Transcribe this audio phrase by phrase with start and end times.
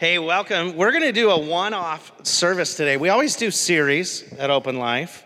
[0.00, 0.76] Hey, welcome.
[0.76, 2.96] We're going to do a one off service today.
[2.96, 5.22] We always do series at Open Life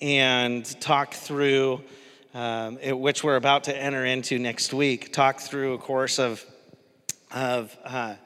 [0.00, 1.82] and talk through,
[2.34, 6.44] um, it, which we're about to enter into next week, talk through a course of,
[7.30, 8.16] of uh,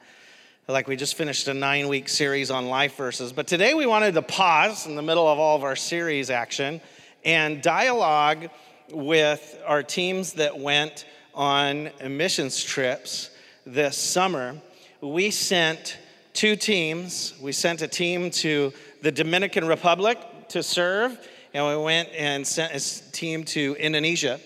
[0.67, 3.31] like we just finished a nine week series on life verses.
[3.31, 6.81] But today we wanted to pause in the middle of all of our series action
[7.23, 8.49] and dialogue
[8.89, 11.05] with our teams that went
[11.35, 13.29] on missions trips
[13.63, 14.59] this summer.
[15.03, 15.97] We sent
[16.31, 17.33] two teams.
[17.41, 18.71] We sent a team to
[19.01, 20.17] the Dominican Republic
[20.47, 21.19] to serve,
[21.53, 24.39] and we went and sent a team to Indonesia.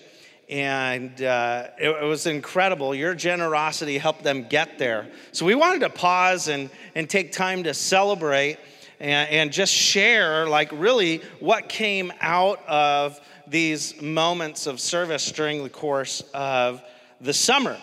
[0.48, 2.92] And uh, it, it, was incredible.
[2.92, 5.06] Your generosity helped them get there.
[5.30, 8.58] So we wanted to pause and, and take time to celebrate
[8.98, 15.62] and, and just share, like, really what came out of these moments of service during
[15.62, 16.82] the course of
[17.20, 17.78] the summer.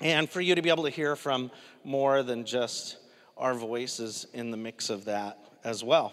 [0.00, 1.50] And for you to be able to hear from
[1.84, 2.96] more than just
[3.36, 6.12] our voices in the mix of that as well.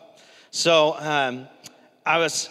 [0.51, 1.47] So um,
[2.05, 2.49] I was,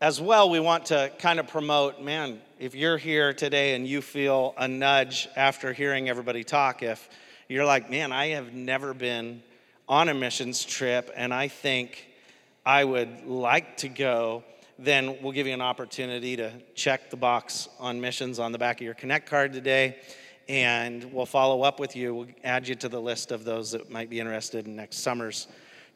[0.00, 4.00] as well, we want to kind of promote, man, if you're here today and you
[4.00, 7.08] feel a nudge after hearing everybody talk, if
[7.48, 9.42] you're like, man, I have never been
[9.88, 12.06] on a missions trip and I think
[12.64, 14.44] I would like to go
[14.78, 18.80] then we'll give you an opportunity to check the box on missions on the back
[18.80, 19.96] of your Connect card today.
[20.48, 22.14] And we'll follow up with you.
[22.14, 25.46] We'll add you to the list of those that might be interested in next summer's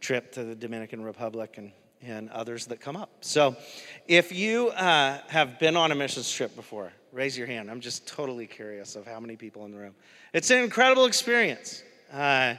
[0.01, 3.11] trip to the Dominican Republic and, and others that come up.
[3.21, 3.57] So
[4.07, 7.71] if you uh, have been on a missions trip before, raise your hand.
[7.71, 9.95] I'm just totally curious of how many people in the room.
[10.33, 11.83] It's an incredible experience.
[12.13, 12.55] Uh,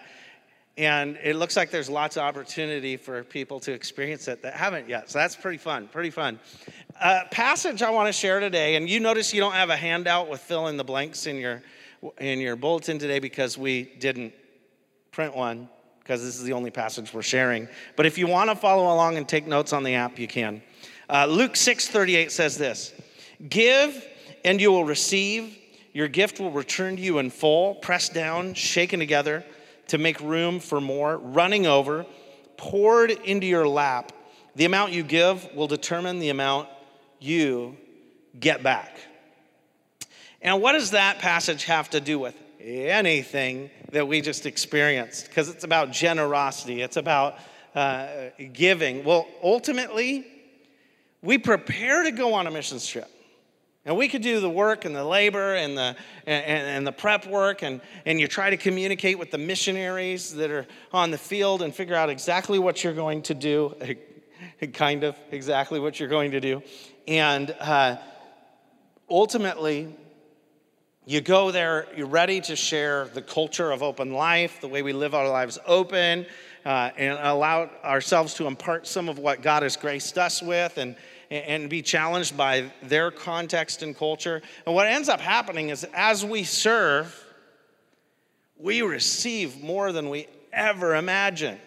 [0.78, 4.88] and it looks like there's lots of opportunity for people to experience it that haven't
[4.88, 5.09] yet.
[5.09, 6.40] So that's pretty fun, pretty fun.
[7.02, 10.30] Uh, passage I want to share today, and you notice you don't have a handout
[10.30, 11.62] with fill in the blanks in your
[12.19, 14.33] in your bulletin today because we didn't
[15.11, 15.69] print one
[16.00, 17.67] because this is the only passage we're sharing.
[17.95, 20.61] But if you want to follow along and take notes on the app, you can.
[21.09, 22.94] Uh, Luke 6:38 says this:
[23.47, 24.06] "Give,
[24.44, 25.57] and you will receive.
[25.94, 29.44] Your gift will return to you in full, pressed down, shaken together."
[29.90, 32.06] to make room for more, running over,
[32.57, 34.12] poured into your lap.
[34.56, 36.69] The amount you give will determine the amount
[37.19, 37.75] you
[38.40, 38.97] get back.
[40.41, 45.27] And what does that passage have to do with anything that we just experienced?
[45.27, 47.38] Because it's about generosity, it's about
[47.75, 48.07] uh,
[48.53, 49.03] giving.
[49.03, 50.25] Well, ultimately,
[51.22, 53.09] we prepare to go on a mission trip.
[53.85, 55.95] And we could do the work and the labor and the,
[56.25, 60.51] and, and, the prep work, and, and you try to communicate with the missionaries that
[60.51, 63.73] are on the field and figure out exactly what you're going to do,
[64.73, 66.61] kind of exactly what you're going to do.
[67.07, 67.97] And uh,
[69.09, 69.95] ultimately,
[71.09, 74.94] you go there, you're ready to share the culture of open life, the way we
[74.94, 76.28] live our lives open,
[76.64, 80.96] uh, and allow ourselves to impart some of what God has graced us with and
[81.31, 84.42] and be challenged by their context and culture.
[84.66, 87.24] And what ends up happening is as we serve,
[88.58, 91.59] we receive more than we ever imagined.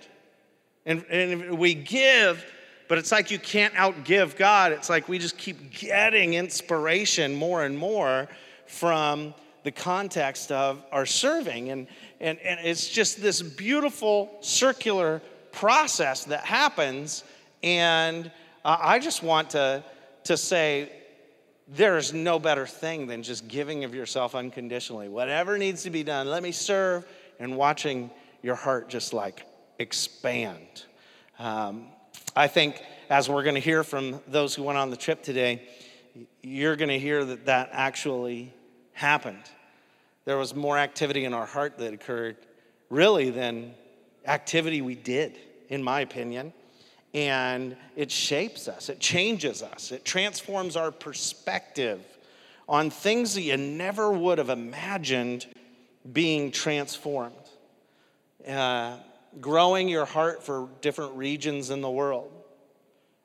[0.84, 2.44] And, and we give,
[2.88, 4.72] but it's like you can't outgive God.
[4.72, 8.28] It's like we just keep getting inspiration more and more
[8.72, 11.70] from the context of our serving.
[11.70, 11.86] And,
[12.20, 15.20] and, and it's just this beautiful circular
[15.52, 17.22] process that happens.
[17.62, 18.30] And
[18.64, 19.84] I just want to,
[20.24, 20.90] to say
[21.68, 25.08] there is no better thing than just giving of yourself unconditionally.
[25.08, 27.06] Whatever needs to be done, let me serve,
[27.38, 28.10] and watching
[28.42, 29.46] your heart just like
[29.78, 30.84] expand.
[31.38, 31.86] Um,
[32.34, 35.68] I think as we're going to hear from those who went on the trip today,
[36.42, 38.52] you're going to hear that that actually
[38.92, 39.42] happened.
[40.24, 42.36] There was more activity in our heart that occurred,
[42.90, 43.74] really, than
[44.26, 45.38] activity we did,
[45.68, 46.52] in my opinion
[47.14, 52.00] and it shapes us, it changes us, it transforms our perspective
[52.68, 55.46] on things that you never would have imagined
[56.10, 57.34] being transformed.
[58.46, 58.96] Uh,
[59.40, 62.30] growing your heart for different regions in the world.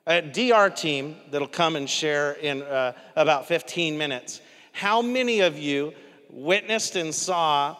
[0.06, 4.40] A DR team that'll come and share in uh, about 15 minutes.
[4.78, 5.92] How many of you
[6.30, 7.76] witnessed and saw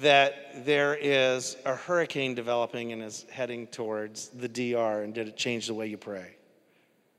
[0.00, 5.36] that there is a hurricane developing and is heading towards the DR, and did it
[5.36, 6.34] change the way you pray?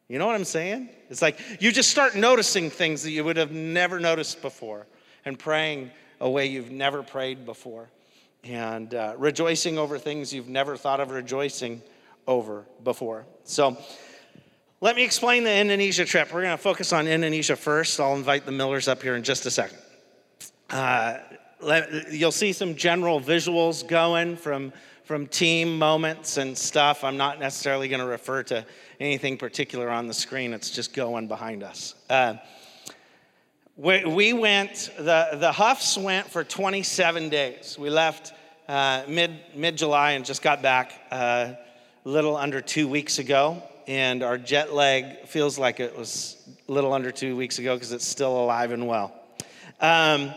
[0.10, 0.90] You know what I'm saying?
[1.10, 4.88] It's like you just start noticing things that you would have never noticed before
[5.24, 7.88] and praying a way you've never prayed before
[8.44, 11.82] and uh, rejoicing over things you've never thought of rejoicing
[12.28, 13.26] over before.
[13.46, 13.78] So,
[14.84, 16.34] let me explain the Indonesia trip.
[16.34, 18.02] We're going to focus on Indonesia first.
[18.02, 19.78] I'll invite the Millers up here in just a second.
[20.70, 21.20] Uh,
[22.12, 24.74] you'll see some general visuals going from,
[25.06, 27.06] from team moments and stuff.
[27.06, 28.66] I'm not necessarily going to refer to
[29.00, 31.96] anything particular on the screen, it's just going behind us.
[32.10, 32.34] Uh,
[33.78, 37.78] we, we, went, the, the Huffs went for 27 days.
[37.80, 38.34] We left
[38.68, 41.54] uh, mid, mid July and just got back uh,
[42.06, 43.64] a little under two weeks ago.
[43.88, 46.38] And our jet lag feels like it was
[46.70, 49.14] a little under two weeks ago because it's still alive and well.
[49.82, 50.34] Um,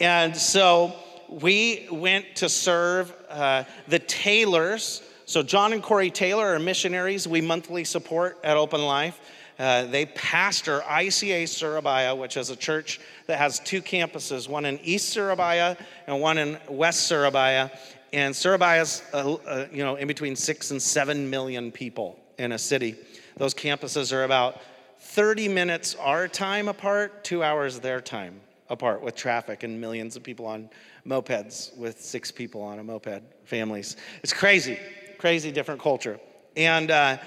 [0.00, 0.94] and so
[1.28, 5.02] we went to serve uh, the Taylors.
[5.24, 9.18] So, John and Corey Taylor are missionaries we monthly support at Open Life.
[9.58, 14.78] Uh, they pastor ICA Surabaya, which is a church that has two campuses, one in
[14.82, 17.70] East Surabaya and one in West Surabaya.
[18.12, 22.58] And Surabaya's, uh, uh, you know, in between six and seven million people in a
[22.58, 22.96] city.
[23.36, 24.60] Those campuses are about
[24.98, 28.40] 30 minutes our time apart, two hours their time
[28.70, 30.70] apart with traffic and millions of people on
[31.06, 33.96] mopeds with six people on a moped, families.
[34.22, 34.78] It's crazy,
[35.18, 36.18] crazy different culture.
[36.56, 37.18] And, uh,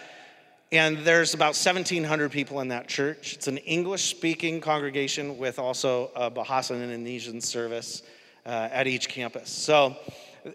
[0.71, 3.33] and there's about 1,700 people in that church.
[3.33, 8.01] It's an English speaking congregation with also a Bahasa and Indonesian service
[8.45, 9.49] uh, at each campus.
[9.49, 9.95] So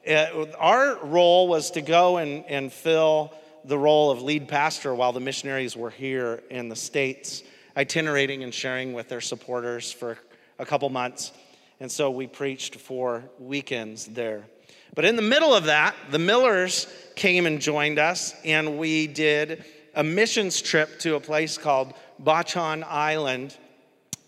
[0.09, 3.33] uh, our role was to go and, and fill
[3.65, 7.43] the role of lead pastor while the missionaries were here in the States,
[7.77, 10.19] itinerating and sharing with their supporters for
[10.59, 11.33] a couple months.
[11.81, 14.45] And so we preached for weekends there.
[14.95, 19.65] But in the middle of that, the Millers came and joined us, and we did
[19.95, 23.57] a missions trip to a place called Bacan Island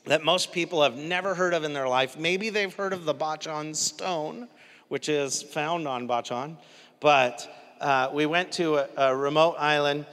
[0.05, 2.19] that most people have never heard of in their life.
[2.19, 4.49] Maybe they've heard of the Bacan Stone,
[4.89, 6.57] which is found on Bacan,
[7.01, 7.49] but
[7.83, 10.07] uh, we went to a, a remote island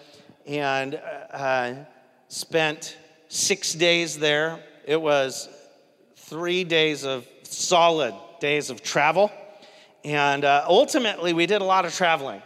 [0.48, 1.00] and
[1.31, 1.75] uh,
[2.27, 4.60] spent six days there.
[4.86, 5.48] It was
[6.16, 9.31] three days of solid days of travel.
[10.04, 12.42] And uh, ultimately, we did a lot of traveling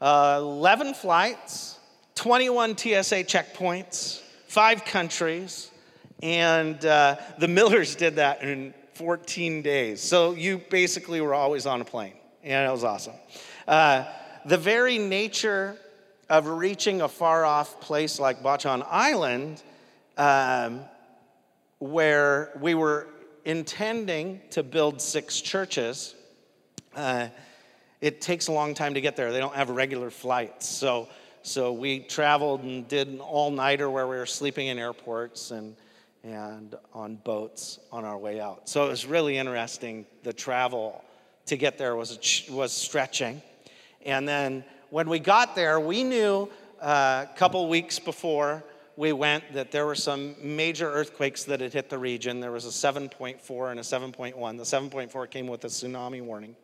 [0.00, 1.78] uh, 11 flights,
[2.14, 5.70] 21 TSA checkpoints, five countries,
[6.22, 10.00] and uh, the Millers did that in 14 days.
[10.00, 13.14] So you basically were always on a plane, and it was awesome.
[13.66, 14.04] Uh,
[14.48, 15.76] the very nature
[16.30, 19.62] of reaching a far off place like Bacan Island,
[20.16, 20.80] um,
[21.78, 23.08] where we were
[23.44, 26.14] intending to build six churches,
[26.96, 27.28] uh,
[28.00, 29.32] it takes a long time to get there.
[29.32, 30.66] They don't have regular flights.
[30.66, 31.08] So,
[31.42, 35.76] so we traveled and did an all nighter where we were sleeping in airports and,
[36.24, 38.66] and on boats on our way out.
[38.66, 40.06] So it was really interesting.
[40.22, 41.04] The travel
[41.46, 43.42] to get there was, was stretching.
[44.04, 46.48] And then when we got there, we knew
[46.80, 48.64] uh, a couple weeks before
[48.96, 52.40] we went that there were some major earthquakes that had hit the region.
[52.40, 54.34] There was a 7.4 and a 7.1.
[54.56, 56.56] The 7.4 came with a tsunami warning.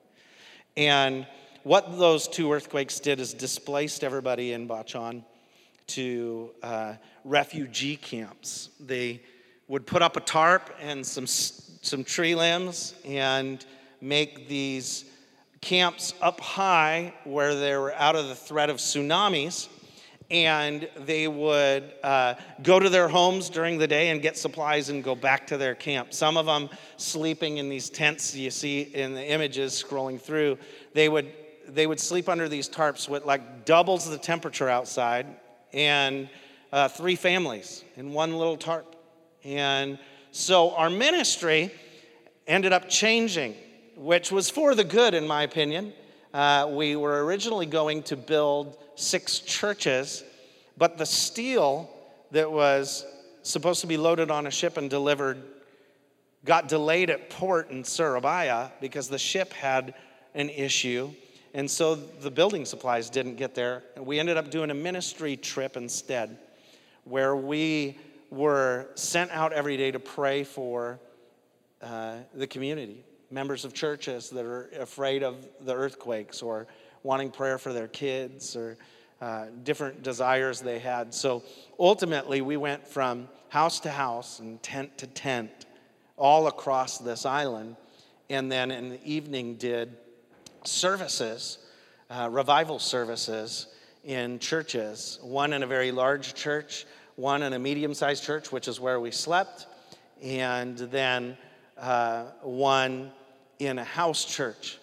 [0.77, 1.27] And
[1.63, 5.25] what those two earthquakes did is displaced everybody in Bacan
[5.87, 6.95] to uh,
[7.25, 8.71] refugee camps.
[8.81, 9.23] They
[9.69, 13.65] would put up a tarp and some, some tree limbs and
[14.01, 15.05] make these
[15.65, 19.69] camps up high where they were out of the threat of tsunamis
[20.31, 25.03] and they would uh, go to their homes during the day and get supplies and
[25.03, 26.13] go back to their camp.
[26.13, 26.69] Some of them
[26.99, 30.59] sleeping in these tents you see in the images scrolling through.
[30.93, 31.33] They would
[31.67, 35.27] they would sleep under these tarps with like doubles the temperature outside
[35.73, 36.29] and
[36.73, 38.95] uh, three families in one little tarp.
[39.45, 39.99] And
[40.31, 41.73] so our ministry
[42.47, 43.55] ended up changing
[43.97, 45.93] which was for the good, in my opinion.
[46.33, 50.25] Uh, we were originally going to build six churches,
[50.77, 51.89] but the steel
[52.33, 53.07] that was
[53.43, 55.43] supposed to be loaded on a ship and delivered
[56.45, 59.95] got delayed at port in Surabaya because the ship had
[60.35, 61.11] an issue.
[61.55, 63.85] And so the building supplies didn't get there.
[63.97, 66.37] We ended up doing a ministry trip instead,
[67.05, 67.97] where we
[68.31, 70.99] were sent out every day to pray for
[71.81, 76.67] uh, the community members of churches that are afraid of the earthquakes or
[77.03, 78.77] wanting prayer for their kids or
[79.21, 81.15] uh, different desires they had.
[81.15, 81.43] So
[81.79, 85.51] ultimately, we went from house to house and tent to tent
[86.17, 87.77] all across this island.
[88.29, 89.97] And then in the evening, did
[90.65, 91.59] services,
[92.11, 93.69] uh, revival services
[94.05, 98.69] in churches, one in a very large church, one in a medium sized church, which
[98.69, 99.67] is where we slept,
[100.23, 101.37] and then
[101.77, 103.13] uh, one
[103.59, 104.79] in a house church.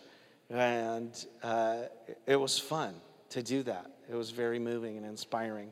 [0.50, 1.84] And uh,
[2.28, 2.94] it was fun
[3.30, 3.90] to do that.
[4.10, 5.70] It was very moving and inspiring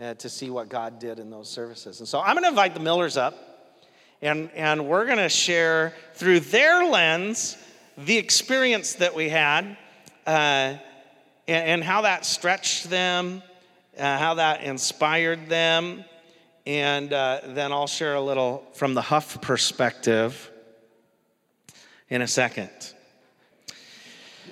[0.00, 1.98] uh, to see what God did in those services.
[1.98, 3.34] And so I'm going to invite the Millers up.
[4.20, 7.56] And, and we're going to share through their lens
[7.98, 9.76] the experience that we had
[10.26, 10.80] uh, and,
[11.48, 13.42] and, how that stretched them,
[13.98, 16.04] uh, how that inspired them.
[16.64, 20.51] And uh, then I'll share a little from the Huff perspective
[22.12, 22.68] in a second.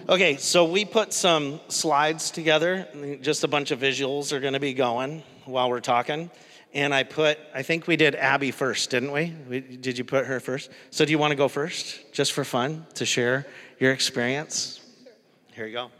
[0.08, 2.88] Okay, so we put some slides together.
[3.20, 6.30] Just a bunch of visuals are going to be going while we're talking.
[6.72, 9.34] And I put, I think we did Abby first, didn't we?
[9.46, 9.60] we?
[9.60, 10.70] Did you put her first?
[10.88, 13.46] So do you want to go first, just for fun, to share
[13.78, 14.80] your experience?
[15.04, 15.12] Sure.
[15.52, 15.90] Here you go.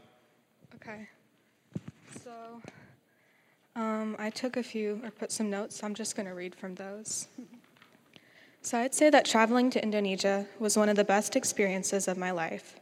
[0.76, 1.08] Okay.
[2.24, 2.62] So
[3.76, 6.54] um, I took a few, or put some notes, so I'm just going to read
[6.54, 7.28] from those.
[8.62, 12.30] So I'd say that traveling to Indonesia was one of the best experiences of my
[12.30, 12.78] life.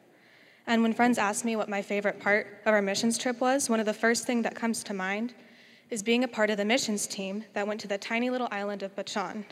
[0.66, 3.78] And when friends ask me what my favorite part of our missions trip was, one
[3.78, 5.34] of the first things that comes to mind
[5.88, 8.82] is being a part of the missions team that went to the tiny little island
[8.82, 9.44] of Bacan.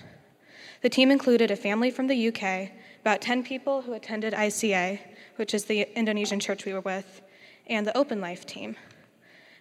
[0.83, 4.99] The team included a family from the UK, about 10 people who attended ICA,
[5.37, 7.23] which is the Indonesian church we were with,
[7.68, 8.75] and the Open Life team.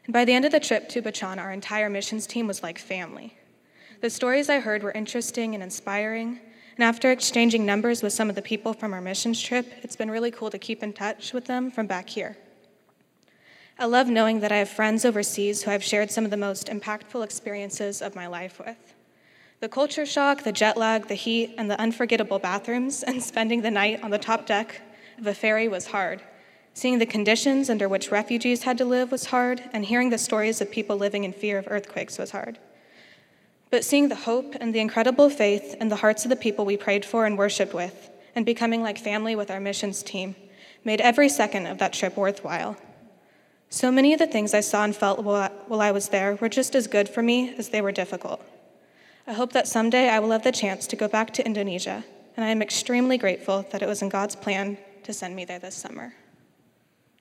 [0.05, 2.79] And by the end of the trip to Bacan, our entire missions team was like
[2.79, 3.38] family.
[4.01, 6.41] The stories I heard were interesting and inspiring,
[6.75, 10.12] and after exchanging numbers with some of the people from our missions trip, it's been
[10.12, 12.38] really cool to keep in touch with them from back here.
[13.79, 16.67] I love knowing that I have friends overseas who I've shared some of the most
[16.67, 18.94] impactful experiences of my life with.
[19.62, 23.72] The culture shock, the jet lag, the heat, and the unforgettable bathrooms, and spending the
[23.72, 24.82] night on the top deck
[25.17, 26.22] of a ferry was hard.
[26.74, 30.60] Seeing the conditions under which refugees had to live was hard, and hearing the stories
[30.60, 32.60] of people living in fear of earthquakes was hard.
[33.69, 36.77] But seeing the hope and the incredible faith in the hearts of the people we
[36.77, 40.36] prayed for and worshiped with, and becoming like family with our missions team,
[40.84, 42.77] made every second of that trip worthwhile.
[43.69, 46.75] So many of the things I saw and felt while I was there were just
[46.75, 48.41] as good for me as they were difficult.
[49.27, 52.05] I hope that someday I will have the chance to go back to Indonesia,
[52.38, 55.60] and I am extremely grateful that it was in God's plan to send me there
[55.60, 56.13] this summer.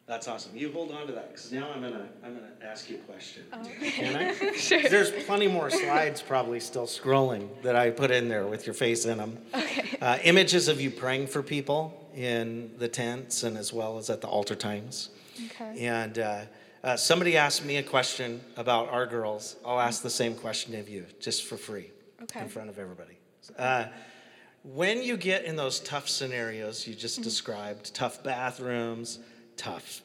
[0.06, 0.54] That's awesome.
[0.54, 3.44] You hold on to that because now I'm gonna I'm gonna ask you a question.
[3.54, 4.52] Oh, Can I?
[4.56, 4.82] sure.
[4.82, 9.06] There's plenty more slides probably still scrolling that I put in there with your face
[9.06, 9.38] in them.
[9.54, 9.96] Okay.
[10.02, 14.20] Uh, images of you praying for people in the tents and as well as at
[14.20, 15.08] the altar times.
[15.46, 15.86] Okay.
[15.86, 16.40] And uh,
[16.82, 19.56] uh, somebody asked me a question about our girls.
[19.64, 21.90] I'll ask the same question of you, just for free,
[22.24, 22.40] okay.
[22.40, 23.16] in front of everybody.
[23.58, 23.86] Uh,
[24.64, 27.24] when you get in those tough scenarios you just mm-hmm.
[27.24, 29.18] described, tough bathrooms
[29.56, 30.02] tough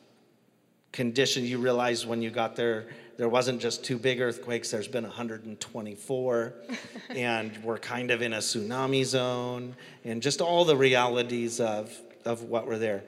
[0.91, 1.46] condition.
[1.46, 2.88] You realize when you got there,
[3.18, 6.53] there wasn't just two big earthquakes, there's been 124,
[7.10, 12.44] and we're kind of in a tsunami zone, and just all the realities of, of
[12.44, 13.03] what were there.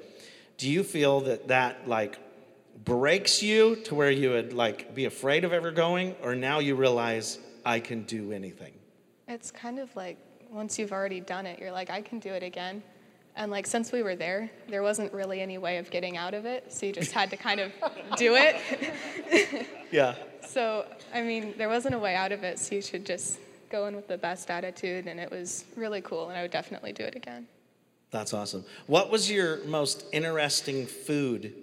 [0.57, 2.19] Do you feel that that like
[2.83, 6.75] breaks you to where you would like be afraid of ever going, or now you
[6.75, 8.73] realize I can do anything?
[9.27, 10.17] It's kind of like
[10.51, 12.83] once you've already done it, you're like, I can do it again.
[13.35, 16.45] And like since we were there, there wasn't really any way of getting out of
[16.45, 17.71] it, so you just had to kind of
[18.17, 19.67] do it.
[19.91, 20.15] yeah.
[20.45, 23.39] So, I mean, there wasn't a way out of it, so you should just
[23.71, 26.91] go in with the best attitude and it was really cool and I would definitely
[26.91, 27.47] do it again.
[28.11, 28.65] That's awesome.
[28.87, 31.53] What was your most interesting food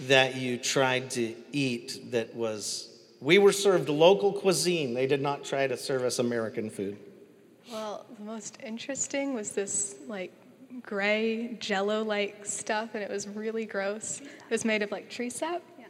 [0.00, 2.88] that you tried to eat that was
[3.20, 4.94] we were served local cuisine.
[4.94, 6.96] They did not try to serve us American food.
[7.70, 10.32] Well, the most interesting was this like
[10.82, 14.20] gray jello like stuff, and it was really gross.
[14.20, 15.62] It was made of like tree sap.
[15.78, 15.84] Yeah.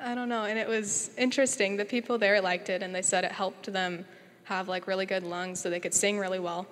[0.00, 1.76] I don't know, and it was interesting.
[1.76, 4.04] The people there liked it, and they said it helped them
[4.44, 6.66] have like really good lungs so they could sing really well.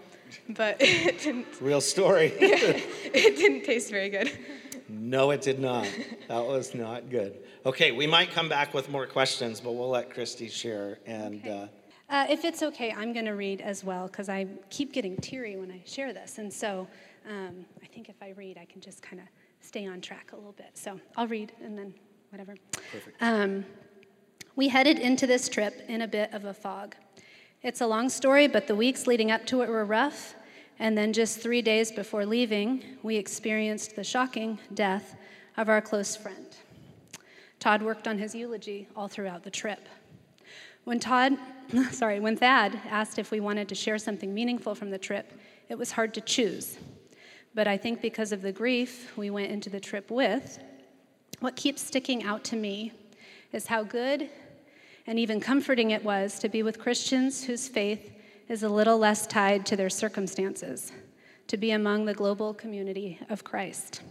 [0.51, 1.47] But it didn't.
[1.61, 2.33] Real story.
[2.41, 2.81] yeah,
[3.13, 4.31] it didn't taste very good.
[4.89, 5.89] No, it did not.
[6.29, 7.37] That was not good.
[7.65, 11.41] Okay, we might come back with more questions, but we'll let Christy share and.
[11.41, 11.63] Okay.
[11.63, 11.67] Uh,
[12.09, 15.57] uh, if it's okay, I'm going to read as well because I keep getting teary
[15.57, 16.39] when I share this.
[16.39, 16.87] And so
[17.29, 19.27] um, I think if I read, I can just kind of
[19.61, 20.71] stay on track a little bit.
[20.75, 21.93] So I'll read and then
[22.31, 22.55] whatever.
[22.93, 23.21] Perfect.
[23.21, 23.65] Um,
[24.55, 26.95] we headed into this trip in a bit of a fog.
[27.63, 30.35] It's a long story, but the weeks leading up to it were rough.
[30.79, 35.17] And then just three days before leaving, we experienced the shocking death
[35.57, 36.47] of our close friend.
[37.59, 39.89] Todd worked on his eulogy all throughout the trip.
[40.87, 41.37] When Todd,
[41.91, 45.33] sorry, when Thad asked if we wanted to share something meaningful from the trip,
[45.69, 46.79] it was hard to choose.
[47.57, 50.61] But I think because of the grief we went into the trip with,
[51.41, 52.93] what keeps sticking out to me
[53.51, 54.31] is how good
[55.09, 58.13] and even comforting it was to be with Christians whose faith
[58.49, 60.93] is a little less tied to their circumstances,
[61.49, 64.03] to be among the global community of Christ.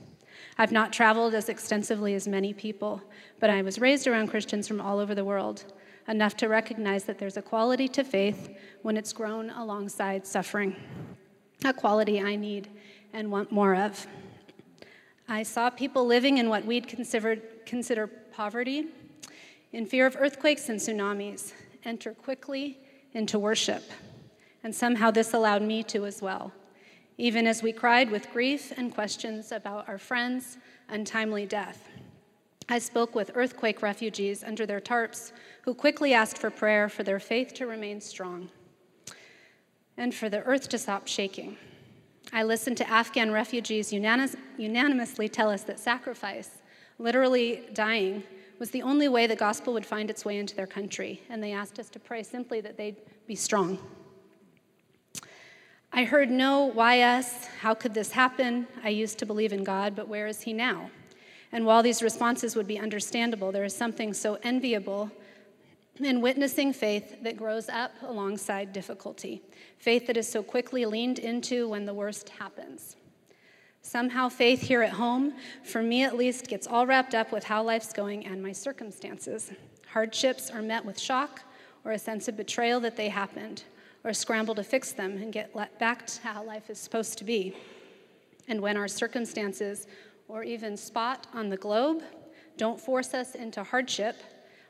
[0.57, 3.01] I've not traveled as extensively as many people,
[3.39, 5.63] but I was raised around Christians from all over the world
[6.07, 10.75] enough to recognize that there's a quality to faith when it's grown alongside suffering,
[11.63, 12.69] a quality I need
[13.13, 14.05] and want more of.
[15.27, 18.87] I saw people living in what we'd consider, consider poverty,
[19.73, 22.77] in fear of earthquakes and tsunamis, enter quickly
[23.13, 23.83] into worship.
[24.63, 26.51] And somehow this allowed me to as well,
[27.17, 30.57] even as we cried with grief and questions about our friends'
[30.89, 31.87] untimely death.
[32.67, 35.31] I spoke with earthquake refugees under their tarps
[35.65, 38.49] who quickly asked for prayer for their faith to remain strong
[39.97, 41.57] and for the earth to stop shaking.
[42.31, 46.51] I listened to Afghan refugees unanimously tell us that sacrifice,
[46.99, 48.21] literally dying,
[48.59, 51.51] was the only way the gospel would find its way into their country, and they
[51.51, 53.79] asked us to pray simply that they'd be strong.
[55.91, 57.47] I heard no, why us?
[57.61, 58.67] How could this happen?
[58.83, 60.91] I used to believe in God, but where is He now?
[61.51, 65.09] And while these responses would be understandable, there is something so enviable
[65.99, 69.41] in witnessing faith that grows up alongside difficulty,
[69.77, 72.97] faith that is so quickly leaned into when the worst happens.
[73.81, 75.33] Somehow, faith here at home,
[75.63, 79.51] for me at least, gets all wrapped up with how life's going and my circumstances.
[79.87, 81.41] Hardships are met with shock
[81.85, 83.63] or a sense of betrayal that they happened,
[84.03, 87.55] or scramble to fix them and get back to how life is supposed to be.
[88.47, 89.87] And when our circumstances,
[90.27, 92.01] or even spot on the globe,
[92.57, 94.15] don't force us into hardship,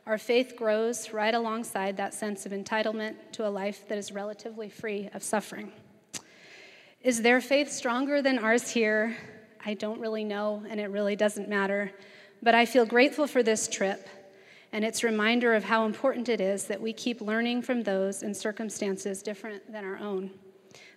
[0.06, 4.70] our faith grows right alongside that sense of entitlement to a life that is relatively
[4.70, 5.72] free of suffering.
[7.02, 9.16] Is their faith stronger than ours here?
[9.66, 11.92] I don't really know, and it really doesn't matter.
[12.44, 14.08] But I feel grateful for this trip
[14.72, 18.34] and its reminder of how important it is that we keep learning from those in
[18.34, 20.30] circumstances different than our own.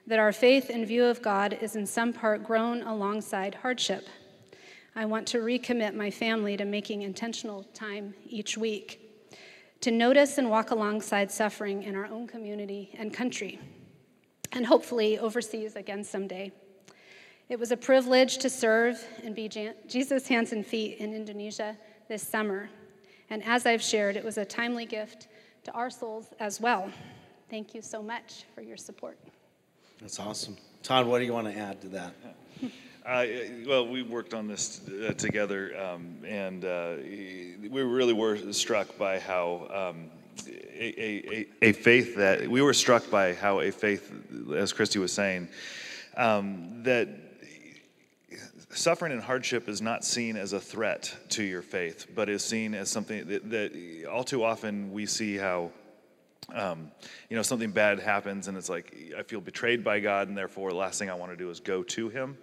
[0.06, 4.06] That our faith and view of God is in some part grown alongside hardship.
[4.98, 9.30] I want to recommit my family to making intentional time each week,
[9.80, 13.60] to notice and walk alongside suffering in our own community and country,
[14.50, 16.50] and hopefully overseas again someday.
[17.48, 19.48] It was a privilege to serve and be
[19.86, 21.76] Jesus' hands and feet in Indonesia
[22.08, 22.68] this summer.
[23.30, 25.28] And as I've shared, it was a timely gift
[25.62, 26.90] to our souls as well.
[27.48, 29.16] Thank you so much for your support.
[30.00, 30.56] That's awesome.
[30.82, 32.14] Todd, what do you want to add to that?
[33.08, 39.18] Well, we worked on this uh, together, um, and uh, we really were struck by
[39.18, 40.10] how um,
[40.46, 44.12] a, a, a, faith that we were struck by how a faith,
[44.54, 45.48] as Christy was saying,
[46.18, 47.08] um, that
[48.74, 52.74] suffering and hardship is not seen as a threat to your faith, but is seen
[52.74, 55.70] as something that, that all too often we see how.
[56.50, 56.90] Um,
[57.28, 60.70] you know, something bad happens, and it's like I feel betrayed by God, and therefore,
[60.70, 62.38] the last thing I want to do is go to Him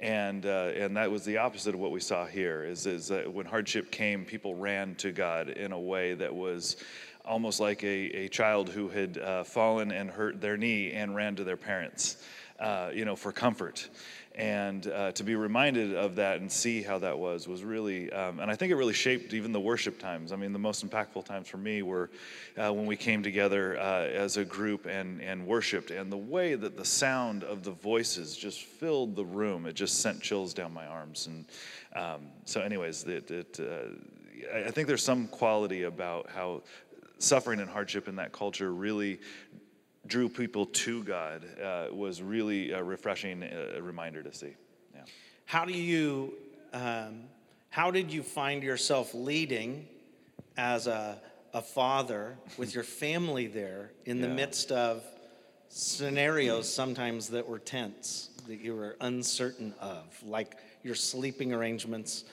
[0.00, 2.64] and uh, and that was the opposite of what we saw here.
[2.64, 6.76] Is is that when hardship came, people ran to God in a way that was
[7.24, 11.34] almost like a, a child who had uh, fallen and hurt their knee and ran
[11.36, 12.16] to their parents,
[12.60, 13.88] uh, you know, for comfort.
[14.36, 18.38] And uh, to be reminded of that and see how that was was really, um,
[18.38, 20.30] and I think it really shaped even the worship times.
[20.30, 22.10] I mean, the most impactful times for me were
[22.58, 26.54] uh, when we came together uh, as a group and, and worshiped, and the way
[26.54, 30.70] that the sound of the voices just filled the room, it just sent chills down
[30.70, 31.28] my arms.
[31.28, 31.46] And
[31.94, 36.62] um, so, anyways, it, it uh, I think there's some quality about how
[37.18, 39.18] suffering and hardship in that culture really
[40.06, 44.54] drew people to God uh, was really a refreshing uh, reminder to see.
[44.94, 45.02] Yeah.
[45.44, 46.34] How do you,
[46.72, 47.24] um,
[47.70, 49.86] how did you find yourself leading
[50.56, 51.18] as a,
[51.52, 54.34] a father with your family there in the yeah.
[54.34, 55.02] midst of
[55.68, 62.24] scenarios sometimes that were tense, that you were uncertain of, like your sleeping arrangements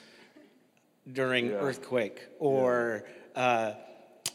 [1.12, 1.56] during yeah.
[1.56, 3.72] earthquake or uh,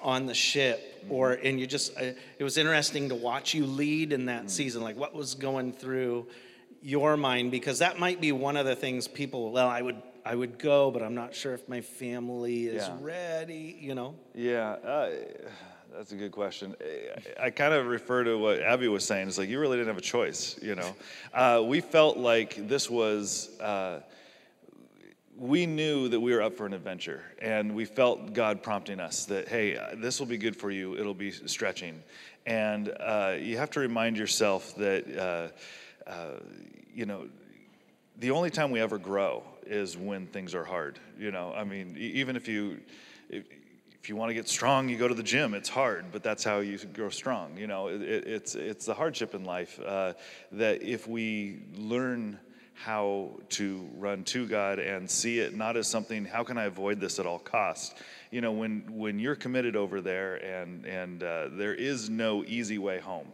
[0.01, 4.13] on the ship or and you just uh, it was interesting to watch you lead
[4.13, 6.25] in that season like what was going through
[6.81, 10.33] your mind because that might be one of the things people well i would i
[10.33, 12.97] would go but i'm not sure if my family is yeah.
[13.01, 15.09] ready you know yeah uh,
[15.95, 16.75] that's a good question.
[17.39, 19.27] I, I kind of refer to what Abby was saying.
[19.27, 20.95] It's like you really didn't have a choice, you know.
[21.33, 23.99] Uh, we felt like this was uh,
[25.39, 29.25] we knew that we were up for an adventure and we felt God prompting us
[29.25, 32.03] that, hey, uh, this will be good for you, it'll be stretching.
[32.45, 36.39] And uh, you have to remind yourself that, uh, uh,
[36.93, 37.27] you know,
[38.17, 40.99] the only time we ever grow is when things are hard.
[41.17, 42.79] You know, I mean, even if you,
[43.29, 43.45] if,
[44.01, 45.53] if you want to get strong, you go to the gym.
[45.53, 47.55] It's hard, but that's how you grow strong.
[47.57, 50.13] You know, it, it's it's the hardship in life uh,
[50.53, 52.39] that if we learn
[52.79, 57.01] how to run to God and see it not as something, how can I avoid
[57.01, 57.93] this at all costs?
[58.31, 62.77] You know, when, when you're committed over there and, and uh, there is no easy
[62.77, 63.27] way home,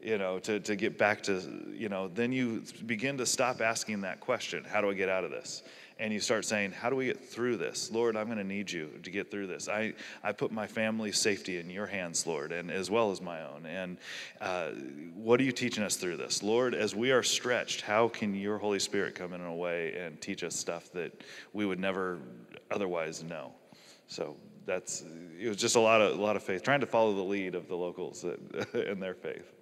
[0.00, 1.42] you know, to, to get back to,
[1.74, 5.24] you know, then you begin to stop asking that question how do I get out
[5.24, 5.62] of this?
[5.98, 7.90] And you start saying, How do we get through this?
[7.90, 9.68] Lord, I'm going to need you to get through this.
[9.68, 13.42] I, I put my family's safety in your hands, Lord, and as well as my
[13.42, 13.66] own.
[13.66, 13.96] And
[14.40, 14.70] uh,
[15.14, 16.42] what are you teaching us through this?
[16.42, 20.20] Lord, as we are stretched, how can your Holy Spirit come in a way and
[20.20, 21.12] teach us stuff that
[21.52, 22.18] we would never
[22.70, 23.52] otherwise know?
[24.06, 25.02] So that's
[25.40, 27.54] it was just a lot of a lot of faith, trying to follow the lead
[27.54, 28.24] of the locals
[28.74, 29.55] in their faith.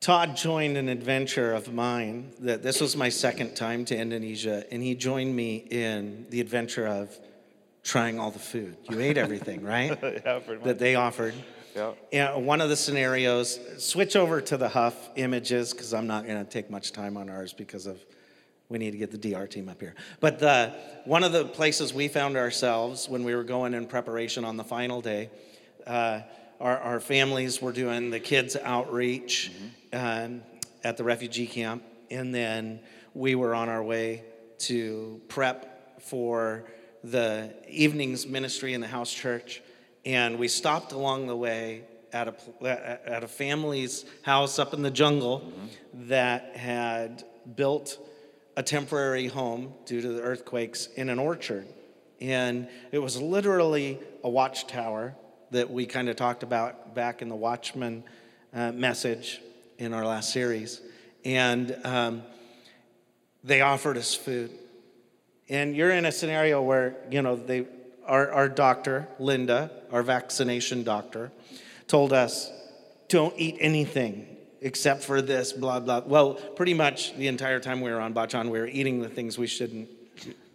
[0.00, 4.82] Todd joined an adventure of mine that this was my second time to Indonesia, and
[4.82, 7.14] he joined me in the adventure of
[7.82, 8.78] trying all the food.
[8.88, 9.98] You ate everything, right?
[10.02, 10.40] yeah.
[10.64, 11.34] That they offered.
[11.76, 11.92] Yeah.
[12.12, 16.42] And one of the scenarios, switch over to the Huff images because I'm not going
[16.42, 18.02] to take much time on ours because of
[18.70, 19.94] we need to get the DR team up here.
[20.20, 20.72] But the,
[21.04, 24.64] one of the places we found ourselves when we were going in preparation on the
[24.64, 25.28] final day,
[25.86, 26.20] uh,
[26.60, 29.50] our, our families were doing the kids' outreach
[29.92, 30.32] mm-hmm.
[30.32, 30.42] um,
[30.84, 32.80] at the refugee camp, and then
[33.14, 34.24] we were on our way
[34.58, 36.64] to prep for
[37.02, 39.62] the evenings ministry in the house church.
[40.04, 44.90] And we stopped along the way at a, at a family's house up in the
[44.90, 46.08] jungle mm-hmm.
[46.08, 47.24] that had
[47.56, 47.98] built
[48.56, 51.66] a temporary home due to the earthquakes in an orchard.
[52.20, 55.14] And it was literally a watchtower
[55.50, 58.04] that we kind of talked about back in the Watchman
[58.54, 59.40] uh, message
[59.78, 60.80] in our last series.
[61.24, 62.22] And um,
[63.42, 64.50] they offered us food.
[65.48, 67.66] And you're in a scenario where, you know, they,
[68.06, 71.32] our, our doctor, Linda, our vaccination doctor,
[71.88, 72.50] told us,
[73.08, 76.02] don't eat anything except for this, blah, blah.
[76.06, 79.38] Well, pretty much the entire time we were on Bacan, we were eating the things
[79.38, 79.88] we shouldn't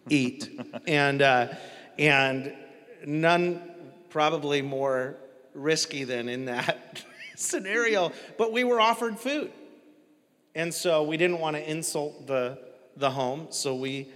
[0.08, 0.48] eat.
[0.86, 1.48] and, uh,
[1.98, 2.54] and
[3.04, 3.60] none
[4.16, 5.14] probably more
[5.52, 7.04] risky than in that
[7.36, 9.52] scenario, but we were offered food.
[10.54, 12.56] And so we didn't want to insult the,
[12.96, 14.08] the home, so we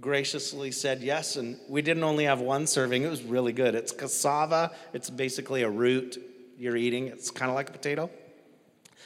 [0.00, 1.36] graciously said yes.
[1.36, 3.74] And we didn't only have one serving, it was really good.
[3.74, 6.18] It's cassava, it's basically a root
[6.56, 8.08] you're eating, it's kind of like a potato.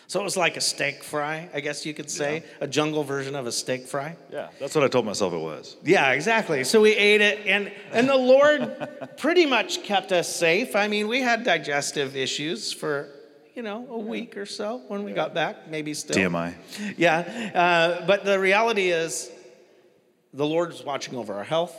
[0.06, 2.64] So it was like a steak fry, I guess you could say, yeah.
[2.64, 4.16] a jungle version of a steak fry.
[4.32, 5.76] Yeah, that's what I told myself it was.
[5.84, 6.64] Yeah, exactly.
[6.64, 10.74] So we ate it, and, and the Lord pretty much kept us safe.
[10.74, 13.10] I mean, we had digestive issues for,
[13.54, 16.16] you know, a week or so when we got back, maybe still.
[16.16, 16.54] TMI.
[16.96, 17.50] Yeah,
[18.00, 19.30] uh, but the reality is
[20.32, 21.74] the Lord was watching over our health,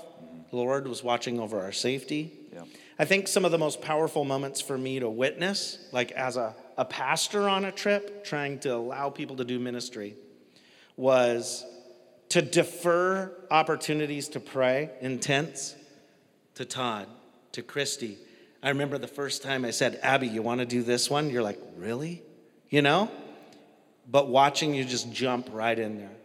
[0.52, 2.32] the Lord was watching over our safety.
[2.54, 2.64] Yeah.
[2.98, 6.56] I think some of the most powerful moments for me to witness, like as a
[6.80, 10.15] a pastor on a trip trying to allow people to do ministry
[10.96, 11.65] was
[12.30, 15.76] to defer opportunities to pray in tents
[16.56, 17.08] to Todd,
[17.52, 18.18] to Christy.
[18.63, 21.30] I remember the first time I said, Abby, you want to do this one?
[21.30, 22.24] You're like, really?
[22.70, 23.12] You know?
[24.10, 26.15] But watching you just jump right in there.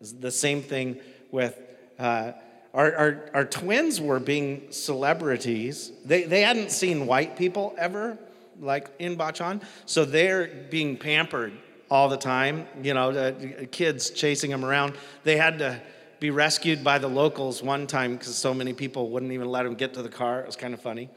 [0.00, 1.00] It's the same thing
[1.32, 1.60] with
[1.98, 2.34] uh,
[2.72, 5.90] our, our, our twins were being celebrities.
[6.04, 8.16] They, they hadn't seen white people ever
[8.60, 9.62] like in Bacan.
[9.86, 11.52] So they're being pampered
[11.90, 12.66] all the time.
[12.82, 14.94] You know, the kids chasing them around.
[15.24, 15.80] They had to
[16.20, 19.74] be rescued by the locals one time because so many people wouldn't even let them
[19.74, 20.40] get to the car.
[20.40, 21.08] It was kind of funny.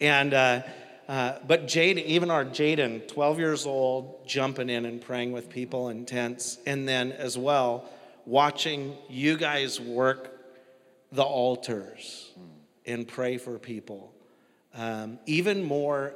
[0.00, 0.62] And uh,
[1.08, 5.88] uh, but Jaden, even our Jaden, 12 years old, jumping in and praying with people
[5.88, 7.88] in tents, and then as well
[8.26, 10.32] watching you guys work
[11.12, 12.32] the altars
[12.84, 14.12] and pray for people.
[14.74, 16.14] Um, even more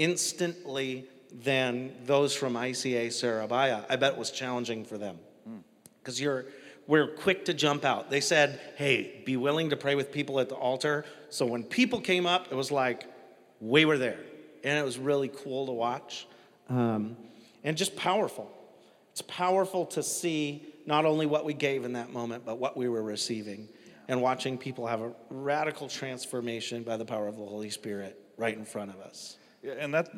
[0.00, 1.06] instantly
[1.44, 3.84] than those from ICA Surabaya.
[3.88, 5.18] I bet was challenging for them
[6.02, 6.22] because mm.
[6.22, 6.46] you're
[6.86, 8.10] we're quick to jump out.
[8.10, 12.00] They said, "Hey, be willing to pray with people at the altar." So when people
[12.00, 13.04] came up, it was like
[13.60, 14.18] we were there,
[14.64, 16.26] and it was really cool to watch,
[16.68, 17.16] um,
[17.62, 18.50] and just powerful.
[19.12, 22.88] It's powerful to see not only what we gave in that moment, but what we
[22.88, 23.92] were receiving, yeah.
[24.08, 28.56] and watching people have a radical transformation by the power of the Holy Spirit right
[28.56, 29.36] in front of us.
[29.62, 30.10] And that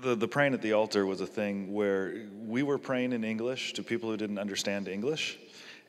[0.00, 3.74] the, the praying at the altar was a thing where we were praying in English
[3.74, 5.38] to people who didn't understand English,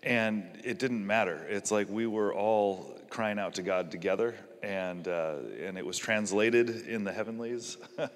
[0.04, 1.46] and it didn't matter.
[1.50, 5.98] It's like we were all crying out to God together, and uh, and it was
[5.98, 7.78] translated in the heavenlies.
[7.98, 8.08] uh,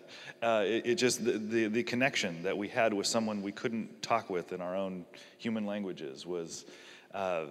[0.66, 4.30] it, it, just the, the, the connection that we had with someone we couldn't talk
[4.30, 5.06] with in our own
[5.38, 6.66] human languages was
[7.14, 7.46] uh,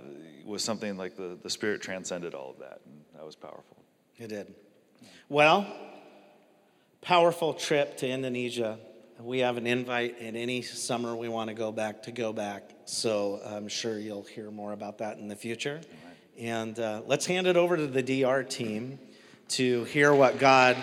[0.44, 3.76] was something like the the Spirit transcended all of that, and that was powerful.
[4.18, 4.54] It did.
[5.28, 5.66] Well,
[7.00, 8.78] powerful trip to Indonesia.
[9.20, 12.70] we have an invite in any summer we want to go back to go back.
[12.84, 15.80] So I'm sure you'll hear more about that in the future.
[16.38, 18.98] And uh, let's hand it over to the DR team
[19.48, 20.76] to hear what God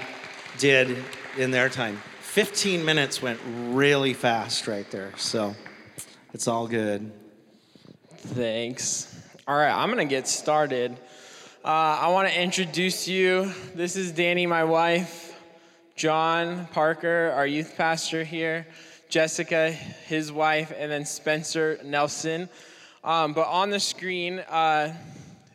[0.57, 0.97] did
[1.37, 2.01] in their time.
[2.21, 5.13] 15 minutes went really fast right there.
[5.17, 5.55] So
[6.33, 7.11] it's all good.
[8.17, 9.15] Thanks.
[9.47, 10.91] All right, I'm going to get started.
[11.63, 11.67] Uh,
[12.01, 13.51] I want to introduce you.
[13.73, 15.26] This is Danny, my wife.
[15.97, 18.67] John Parker, our youth pastor here.
[19.09, 22.49] Jessica, his wife, and then Spencer Nelson.
[23.03, 24.93] Um, but on the screen, uh,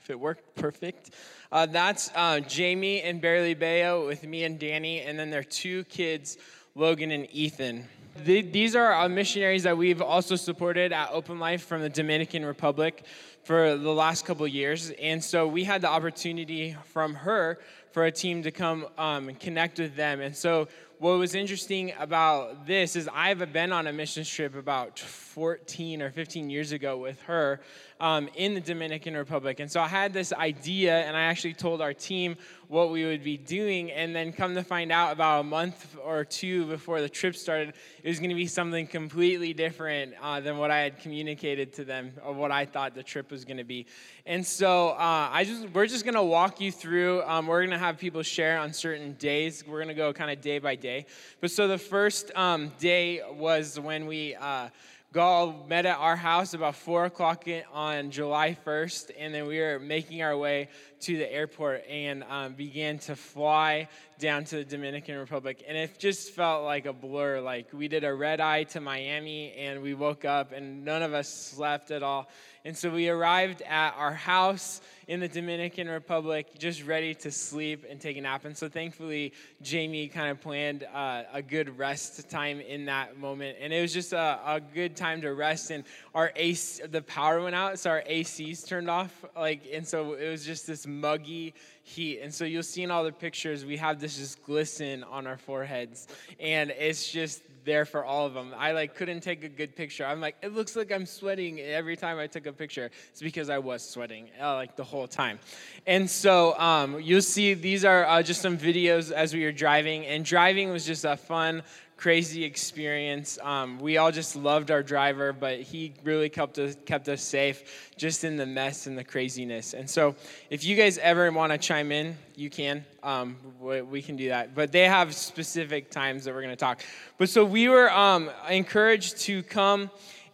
[0.03, 1.11] if it worked perfect,
[1.53, 5.85] uh, that's uh, Jamie and Barely Bayo with me and Danny, and then their two
[5.85, 6.39] kids,
[6.75, 7.87] Logan and Ethan.
[8.25, 13.05] these are missionaries that we've also supported at Open Life from the Dominican Republic
[13.45, 14.91] for the last couple years.
[15.01, 17.61] And so we had the opportunity from her
[17.93, 20.21] for a team to come um, and connect with them.
[20.21, 24.99] And so what was interesting about this is I've been on a mission trip about
[24.99, 27.61] 14 or 15 years ago with her
[28.03, 29.61] um, in the Dominican Republic.
[29.61, 32.37] And so I had this idea, and I actually told our team
[32.67, 33.93] what we would be doing.
[33.93, 37.75] And then come to find out about a month or two before the trip started,
[38.03, 41.85] it was going to be something completely different uh, than what I had communicated to
[41.85, 43.87] them or what I thought the trip was going to be.
[44.27, 47.23] And so uh, I just we're just going to walk you through.
[47.23, 49.65] Um, we're going to have people share on certain days.
[49.65, 51.07] We're going to go kind of day by day.
[51.41, 54.35] But so the first um, day was when we.
[54.35, 54.71] Uh,
[55.17, 59.79] all met at our house about 4 o'clock on July 1st, and then we were
[59.79, 60.69] making our way
[61.03, 63.89] to the airport and um, began to fly
[64.19, 65.65] down to the Dominican Republic.
[65.67, 67.41] And it just felt like a blur.
[67.41, 71.13] Like we did a red eye to Miami, and we woke up, and none of
[71.13, 72.29] us slept at all.
[72.65, 77.85] And so we arrived at our house in the Dominican Republic, just ready to sleep
[77.91, 78.45] and take a nap.
[78.45, 83.59] And so thankfully, Jamie kind of planned uh, a good rest time in that moment.
[83.61, 85.73] And it was just a, a, good time to rest.
[85.73, 85.83] And
[86.15, 89.13] our AC, the power went out, so our ACs turned off.
[89.35, 92.21] Like, and so it was just this muggy heat.
[92.21, 95.37] And so you'll see in all the pictures, we have this just glisten on our
[95.37, 96.09] foreheads.
[96.39, 98.53] And it's just there for all of them.
[98.57, 100.05] I like couldn't take a good picture.
[100.05, 102.91] I'm like, it looks like I'm sweating every time I took a picture.
[103.11, 105.39] It's because I was sweating uh, like the whole time.
[105.87, 110.07] And so um, you'll see these are uh, just some videos as we were driving.
[110.07, 111.63] And driving was just a fun,
[111.97, 113.39] crazy experience.
[113.43, 117.93] Um, we all just loved our driver, but he really kept us, kept us safe
[117.97, 119.75] just in the mess and the craziness.
[119.75, 120.17] And so,
[120.51, 122.85] if you guys ever want to chime in, you can.
[123.03, 124.55] Um, we, can do that.
[124.55, 126.83] But they have specific times that we're going to talk.
[127.19, 129.91] But so we were um, encouraged to come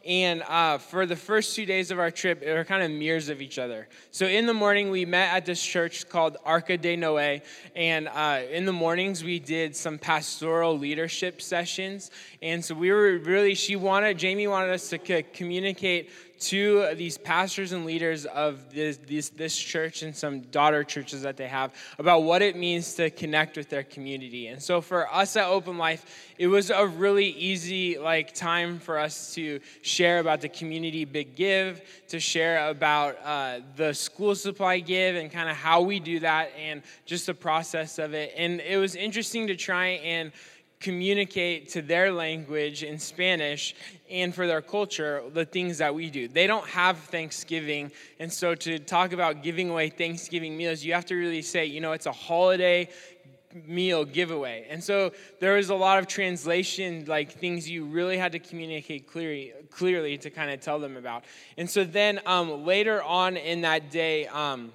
[0.07, 3.29] and uh, for the first two days of our trip, they were kind of mirrors
[3.29, 3.89] of each other.
[4.11, 7.43] So in the morning, we met at this church called Arca de Noé.
[7.75, 12.11] And uh, in the mornings, we did some pastoral leadership sessions.
[12.41, 17.73] And so we were really, she wanted, Jamie wanted us to communicate to these pastors
[17.73, 22.23] and leaders of this, this, this, church and some daughter churches that they have about
[22.23, 24.47] what it means to connect with their community.
[24.47, 28.99] And so for us at Open Life, it was a really easy like time for
[28.99, 34.79] us to share about the community big give, to share about uh, the school supply
[34.79, 38.33] give and kind of how we do that and just the process of it.
[38.37, 40.31] And it was interesting to try and
[40.81, 43.75] communicate to their language in Spanish
[44.11, 46.29] and for their culture the things that we do.
[46.29, 47.91] They don't have Thanksgiving.
[48.21, 51.81] And so to talk about giving away Thanksgiving meals, you have to really say, you
[51.81, 52.89] know, it's a holiday
[53.67, 54.67] meal giveaway.
[54.69, 59.07] And so there was a lot of translation, like things you really had to communicate
[59.07, 61.25] clearly, clearly to kind of tell them about.
[61.57, 64.73] And so then um, later on in that day, um,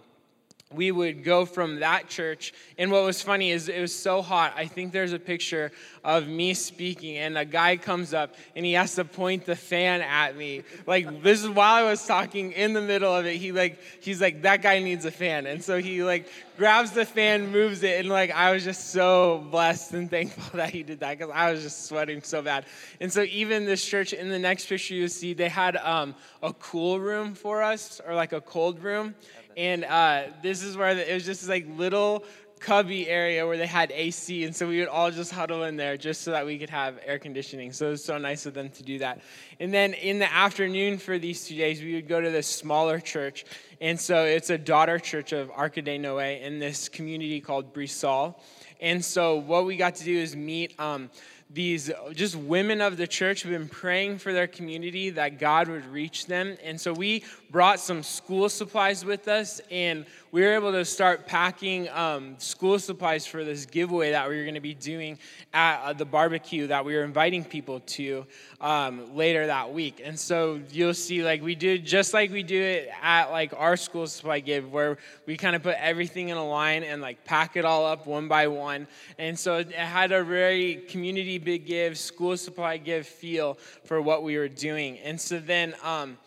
[0.73, 2.53] we would go from that church.
[2.77, 4.53] And what was funny is it was so hot.
[4.55, 5.71] I think there's a picture
[6.03, 10.01] of me speaking, and a guy comes up and he has to point the fan
[10.01, 10.63] at me.
[10.85, 13.37] Like this is while I was talking in the middle of it.
[13.37, 17.05] He like he's like that guy needs a fan, and so he like grabs the
[17.05, 20.99] fan, moves it, and like I was just so blessed and thankful that he did
[20.99, 22.65] that because I was just sweating so bad.
[22.99, 26.53] And so even this church in the next picture you see, they had um, a
[26.53, 29.15] cool room for us or like a cold room.
[29.57, 32.25] And uh, this is where the, it was just this like little
[32.63, 35.97] cubby area where they had AC, and so we would all just huddle in there
[35.97, 37.73] just so that we could have air conditioning.
[37.73, 39.19] So it was so nice of them to do that.
[39.59, 42.99] And then in the afternoon for these two days, we would go to this smaller
[42.99, 43.45] church,
[43.81, 48.35] and so it's a daughter church of Arca de Noé in this community called Brisol.
[48.79, 50.79] And so what we got to do is meet.
[50.79, 51.09] Um,
[51.53, 55.85] these just women of the church have been praying for their community that God would
[55.85, 56.57] reach them.
[56.63, 61.27] And so we brought some school supplies with us, and we were able to start
[61.27, 65.19] packing um, school supplies for this giveaway that we were going to be doing
[65.53, 68.25] at uh, the barbecue that we were inviting people to
[68.59, 70.01] um, later that week.
[70.03, 73.77] And so you'll see, like, we do just like we do it at like our
[73.77, 77.55] school supply give, where we kind of put everything in a line and like pack
[77.55, 78.87] it all up one by one.
[79.19, 84.23] And so it had a very community big give, school supply give feel for what
[84.23, 84.97] we were doing.
[84.97, 86.17] And so then, um,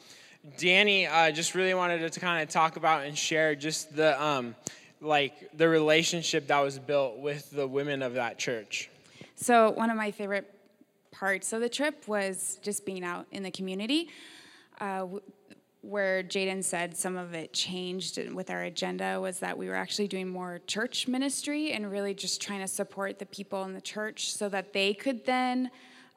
[0.59, 4.55] Danny uh, just really wanted to kind of talk about and share just the um,
[5.01, 8.91] like the relationship that was built with the women of that church.
[9.35, 10.53] So one of my favorite
[11.11, 14.09] parts of the trip was just being out in the community.
[14.81, 15.07] Uh,
[15.83, 20.09] where Jaden said some of it changed with our agenda was that we were actually
[20.09, 24.33] doing more church ministry and really just trying to support the people in the church
[24.33, 25.71] so that they could then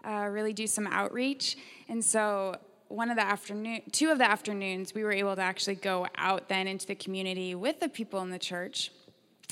[0.04, 1.56] uh, really do some outreach.
[1.88, 2.56] And so
[2.89, 6.49] one of the afternoon, two of the afternoons, we were able to actually go out
[6.49, 8.91] then into the community with the people in the church.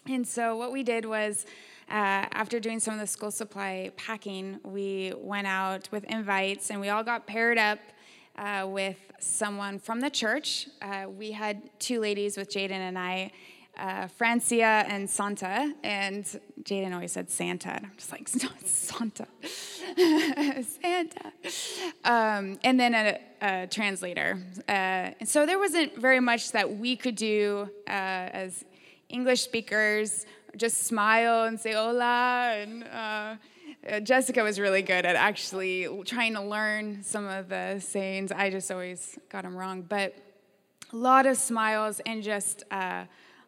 [0.07, 1.45] And so what we did was,
[1.89, 6.81] uh, after doing some of the school supply packing, we went out with invites and
[6.81, 7.79] we all got paired up
[8.37, 10.67] uh, with someone from the church.
[10.81, 13.31] Uh, we had two ladies with Jaden and I,
[13.77, 16.25] uh, Francia and Santa, and
[16.63, 18.27] Jaden always said Santa, and I'm just like,
[18.65, 19.27] Santa.
[20.63, 21.31] Santa.
[22.03, 24.41] Um, and then a, a translator.
[24.67, 28.65] Uh, and so there wasn't very much that we could do uh, as
[29.09, 32.55] English speakers, just smile and say hola.
[32.57, 33.35] And uh,
[33.89, 38.31] uh, Jessica was really good at actually trying to learn some of the sayings.
[38.31, 39.83] I just always got them wrong.
[39.83, 40.15] But
[40.91, 43.05] a lot of smiles and just uh,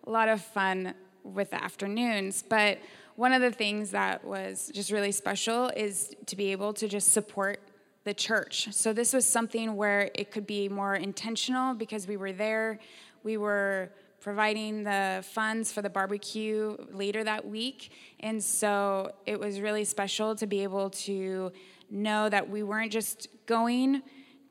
[0.09, 2.41] a lot of fun with the afternoons.
[2.41, 2.79] But
[3.15, 7.13] one of the things that was just really special is to be able to just
[7.13, 7.61] support
[8.05, 8.69] the church.
[8.71, 12.79] So this was something where it could be more intentional because we were there.
[13.23, 17.91] We were providing the funds for the barbecue later that week.
[18.19, 21.51] And so it was really special to be able to
[21.91, 24.01] know that we weren't just going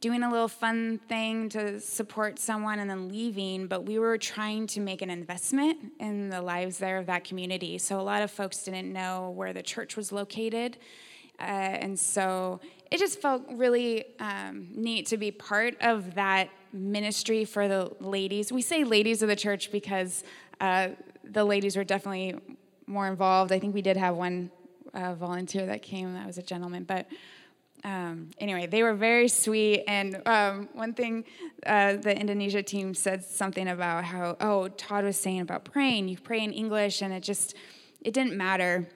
[0.01, 4.67] doing a little fun thing to support someone and then leaving, but we were trying
[4.69, 7.79] to make an investment in the lives there of that community.
[7.79, 10.79] So a lot of folks didn't know where the church was located.
[11.41, 17.45] Uh, and so it just felt really um, neat to be part of that ministry
[17.45, 18.53] for the ladies.
[18.53, 20.23] We say ladies of the church because
[20.61, 20.91] uh,
[21.25, 22.37] the ladies were definitely
[22.87, 23.53] more involved.
[23.53, 24.51] I think we did have one
[24.95, 26.85] uh, volunteer that came, that was a gentleman.
[26.85, 27.09] But
[27.85, 29.85] um, anyway, they were very sweet.
[29.87, 31.25] And um, one thing,
[31.67, 36.09] uh, the Indonesia team said something about how, oh, Todd was saying about praying.
[36.09, 37.55] You pray in English, and it just,
[38.01, 38.89] it didn't matter.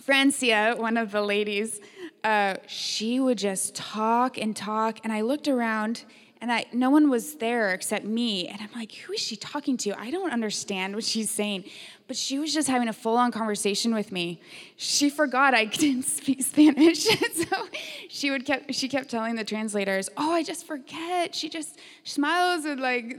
[0.00, 1.80] Francia, one of the ladies,
[2.24, 4.98] uh, she would just talk and talk.
[5.04, 6.04] And I looked around,
[6.42, 8.48] and I, no one was there except me.
[8.48, 9.96] And I'm like, who is she talking to?
[9.98, 11.64] I don't understand what she's saying.
[12.08, 14.40] But she was just having a full on conversation with me.
[14.76, 17.04] She forgot I didn't speak Spanish.
[17.04, 17.68] so
[18.08, 21.32] she would kept she kept telling the translators, Oh, I just forget.
[21.32, 23.18] She just smiles and like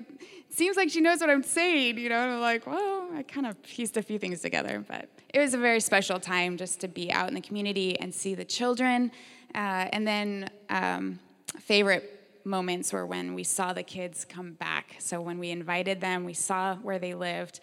[0.50, 2.20] seems like she knows what I'm saying, you know.
[2.20, 4.84] And I'm like, well, I kind of pieced a few things together.
[4.86, 8.14] But it was a very special time just to be out in the community and
[8.14, 9.14] see the children.
[9.56, 11.20] Uh, and then um,
[11.62, 12.13] favorite
[12.46, 14.96] moments were when we saw the kids come back.
[15.00, 17.60] So when we invited them, we saw where they lived,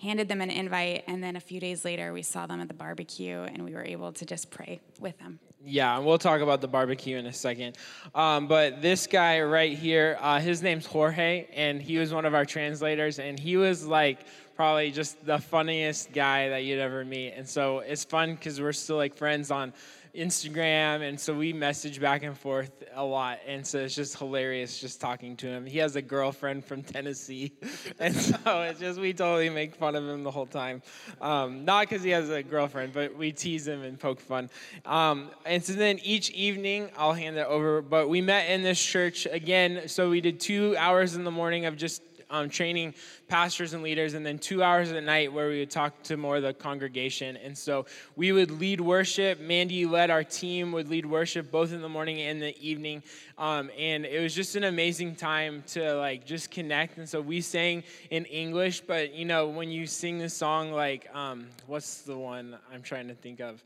[0.00, 2.74] handed them an invite, and then a few days later, we saw them at the
[2.74, 5.38] barbecue and we were able to just pray with them.
[5.62, 7.76] Yeah, and we'll talk about the barbecue in a second.
[8.14, 12.34] Um, but this guy right here, uh, his name's Jorge, and he was one of
[12.34, 14.20] our translators, and he was like
[14.56, 17.32] probably just the funniest guy that you'd ever meet.
[17.32, 19.72] And so it's fun because we're still like friends on
[20.14, 23.38] Instagram, and so we message back and forth a lot.
[23.46, 25.66] And so it's just hilarious just talking to him.
[25.66, 27.52] He has a girlfriend from Tennessee,
[27.98, 30.82] and so it's just we totally make fun of him the whole time.
[31.20, 34.50] Um, not because he has a girlfriend, but we tease him and poke fun.
[34.84, 37.82] Um, and so then each evening, I'll hand it over.
[37.82, 39.88] But we met in this church again.
[39.88, 42.94] So we did two hours in the morning of just um, training
[43.28, 46.36] pastors and leaders, and then two hours at night where we would talk to more
[46.36, 47.36] of the congregation.
[47.36, 49.40] And so we would lead worship.
[49.40, 53.02] Mandy led our team, would lead worship both in the morning and the evening.
[53.38, 56.98] Um, and it was just an amazing time to like just connect.
[56.98, 61.12] And so we sang in English, but you know, when you sing the song, like,
[61.14, 63.62] um, what's the one I'm trying to think of?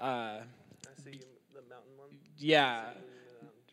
[0.00, 0.42] Uh, I
[1.02, 1.20] say you
[1.54, 2.08] the mountain one?
[2.36, 2.84] yeah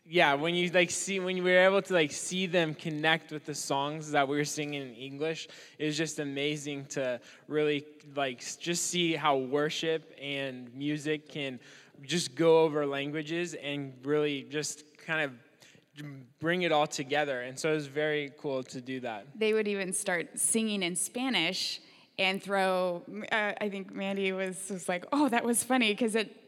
[0.08, 3.46] yeah, when you like see when we were able to like see them connect with
[3.46, 5.48] the songs that we were singing in English,
[5.80, 7.86] it was just amazing to really
[8.16, 11.60] like just see how worship and music can
[12.04, 15.32] just go over languages and really just kind of
[16.40, 17.42] bring it all together.
[17.42, 19.26] And so it was very cool to do that.
[19.34, 21.80] They would even start singing in Spanish
[22.20, 23.02] and throw.
[23.32, 26.45] Uh, I think Mandy was was like, "Oh, that was funny," because it it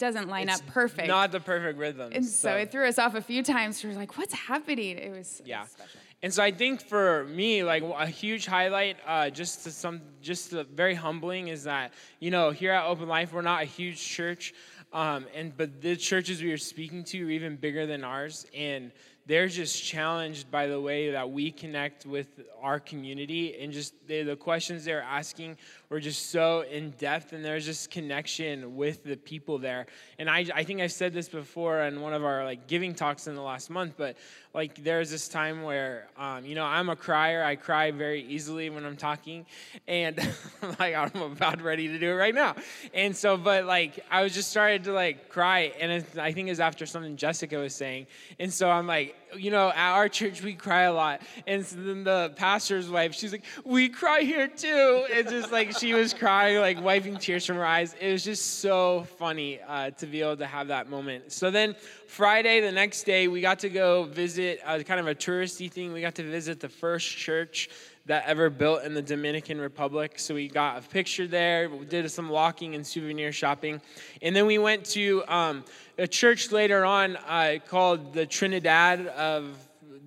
[0.00, 1.06] doesn't line It's up perfect.
[1.06, 2.10] Not the perfect rhythm.
[2.12, 3.84] and so, it threw us off a few times.
[3.84, 5.62] We were like, "What's happening?" It was it yeah.
[5.62, 6.00] was special.
[6.22, 10.50] And so I think for me, like a huge highlight, uh, just to some, just
[10.50, 14.02] to very humbling, is that you know here at Open Life we're not a huge
[14.04, 14.52] church,
[14.92, 18.90] um, and but the churches we are speaking to are even bigger than ours, and
[19.26, 22.26] they're just challenged by the way that we connect with
[22.60, 25.56] our community and just they, the questions they're asking
[25.90, 29.86] were just so in depth and there's just connection with the people there.
[30.20, 33.26] And I, I think I've said this before in one of our like giving talks
[33.26, 34.16] in the last month but
[34.54, 37.42] like there's this time where um, you know i'm a crier.
[37.42, 39.46] I cry very easily when i'm talking
[39.86, 40.16] and
[40.78, 42.54] like i'm about ready to do it right now.
[42.94, 46.48] And so but like i was just started to like cry and it, i think
[46.48, 48.06] it was after something jessica was saying.
[48.38, 51.22] And so i'm like you know at our church we cry a lot.
[51.46, 55.06] And so then the pastor's wife she's like we cry here too.
[55.10, 58.60] It's just like she was crying like wiping tears from her eyes it was just
[58.60, 61.74] so funny uh, to be able to have that moment so then
[62.06, 65.90] friday the next day we got to go visit uh, kind of a touristy thing
[65.90, 67.70] we got to visit the first church
[68.06, 70.18] that ever built in the Dominican Republic.
[70.18, 73.80] So we got a picture there, we did some walking and souvenir shopping.
[74.20, 75.64] And then we went to um,
[75.96, 79.56] a church later on uh, called the Trinidad of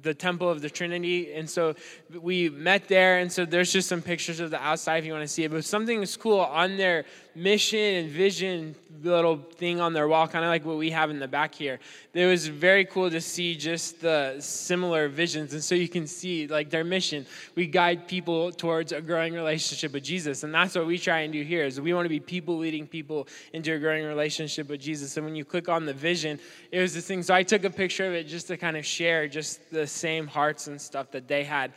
[0.04, 1.34] the Temple of the Trinity.
[1.34, 1.76] And so
[2.12, 3.18] we met there.
[3.20, 5.52] And so there's just some pictures of the outside if you want to see it.
[5.52, 7.06] But something is cool on their
[7.36, 11.20] mission and vision little thing on their wall, kind of like what we have in
[11.20, 11.80] the back here.
[12.14, 15.54] It was very cool to see just the similar visions.
[15.54, 17.26] And so you can see like their mission.
[17.56, 20.44] We guide people towards a growing relationship with Jesus.
[20.44, 22.88] And that's what we try and do here is we want to be people leading
[22.88, 25.18] people into a growing relationship with Jesus.
[25.18, 26.40] And when you click on the vision,
[26.72, 27.24] it was this thing.
[27.24, 30.28] So I took a picture of it just to kind of share just the same
[30.28, 31.74] hearts and stuff that they had.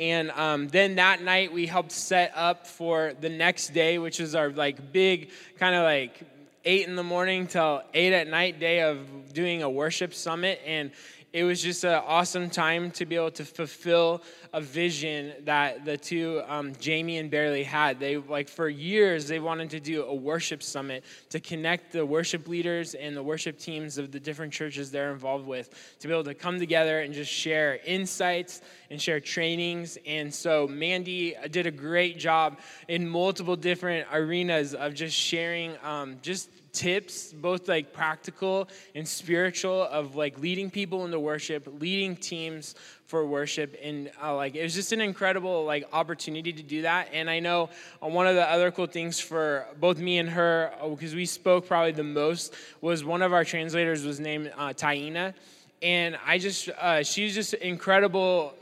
[0.00, 4.34] And um, then that night we helped set up for the next day, which is
[4.34, 5.28] our like big
[5.58, 6.18] kind of like
[6.64, 10.58] eight in the morning till eight at night day of doing a worship summit.
[10.66, 10.90] And
[11.32, 14.20] it was just an awesome time to be able to fulfill
[14.52, 18.00] a vision that the two um, jamie and barely had.
[18.00, 22.48] They like for years they wanted to do a worship summit to connect the worship
[22.48, 25.70] leaders and the worship teams of the different churches they're involved with
[26.00, 28.60] to be able to come together and just share insights
[28.90, 29.98] and share trainings.
[30.04, 32.58] And so mandy did a great job
[32.88, 39.82] in multiple different arenas of just sharing um, just tips both like practical and spiritual
[39.84, 42.74] of like leading people into worship leading teams
[43.06, 47.08] for worship and uh, like it was just an incredible like opportunity to do that
[47.12, 47.68] and i know
[48.02, 51.26] uh, one of the other cool things for both me and her because uh, we
[51.26, 55.34] spoke probably the most was one of our translators was named uh, taina
[55.82, 58.54] and i just uh, she's just incredible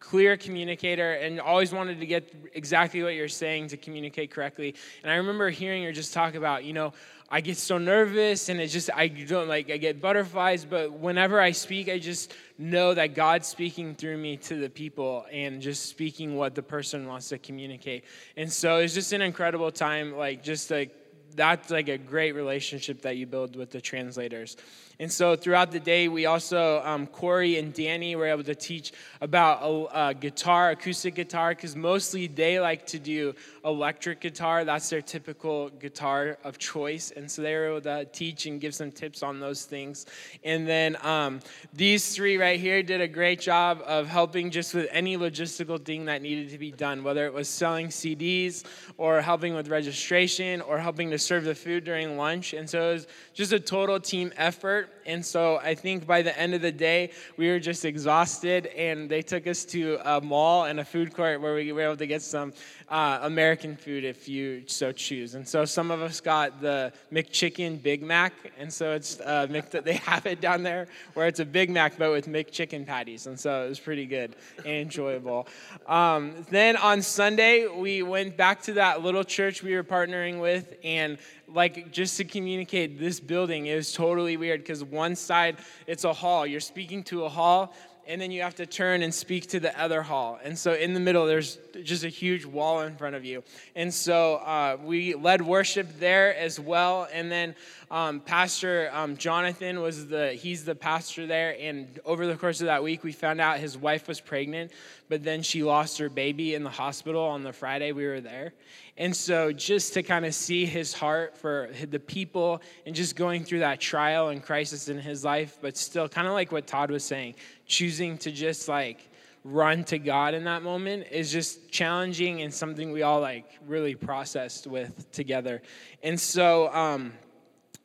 [0.00, 5.10] clear communicator and always wanted to get exactly what you're saying to communicate correctly and
[5.10, 6.92] i remember hearing her just talk about you know
[7.34, 11.40] I get so nervous and it just I don't like I get butterflies, but whenever
[11.40, 15.86] I speak, I just know that God's speaking through me to the people and just
[15.86, 18.04] speaking what the person wants to communicate.
[18.36, 20.94] And so it's just an incredible time, like just like
[21.34, 24.56] that's like a great relationship that you build with the translators.
[24.98, 28.92] And so throughout the day, we also, um, Corey and Danny were able to teach
[29.20, 33.34] about a, a guitar, acoustic guitar, because mostly they like to do
[33.64, 34.64] electric guitar.
[34.64, 37.10] That's their typical guitar of choice.
[37.10, 40.06] And so they were able to teach and give some tips on those things.
[40.44, 41.40] And then um,
[41.72, 46.04] these three right here did a great job of helping just with any logistical thing
[46.04, 48.64] that needed to be done, whether it was selling CDs
[48.96, 52.52] or helping with registration or helping to serve the food during lunch.
[52.52, 54.83] And so it was just a total team effort.
[55.06, 59.08] And so I think by the end of the day, we were just exhausted, and
[59.10, 62.06] they took us to a mall and a food court where we were able to
[62.06, 62.52] get some
[62.88, 65.34] uh, American food if you so choose.
[65.34, 69.84] And so some of us got the McChicken Big Mac, and so it's uh, that
[69.84, 73.38] they have it down there where it's a Big Mac but with McChicken patties, and
[73.38, 75.46] so it was pretty good and enjoyable.
[75.86, 80.74] Um, then on Sunday we went back to that little church we were partnering with,
[80.84, 81.18] and
[81.48, 85.56] like just to communicate this building is totally weird because one side
[85.86, 87.74] it's a hall you're speaking to a hall
[88.06, 90.38] and then you have to turn and speak to the other hall.
[90.42, 93.42] And so in the middle, there's just a huge wall in front of you.
[93.74, 97.08] And so uh, we led worship there as well.
[97.12, 97.54] And then
[97.94, 101.56] um, Pastor um, Jonathan was the he's the pastor there.
[101.60, 104.72] And over the course of that week, we found out his wife was pregnant,
[105.08, 108.52] but then she lost her baby in the hospital on the Friday we were there.
[108.96, 113.44] And so just to kind of see his heart for the people and just going
[113.44, 116.90] through that trial and crisis in his life, but still kind of like what Todd
[116.90, 119.08] was saying, choosing to just like
[119.44, 123.94] run to God in that moment is just challenging and something we all like really
[123.94, 125.62] processed with together.
[126.02, 127.12] And so um,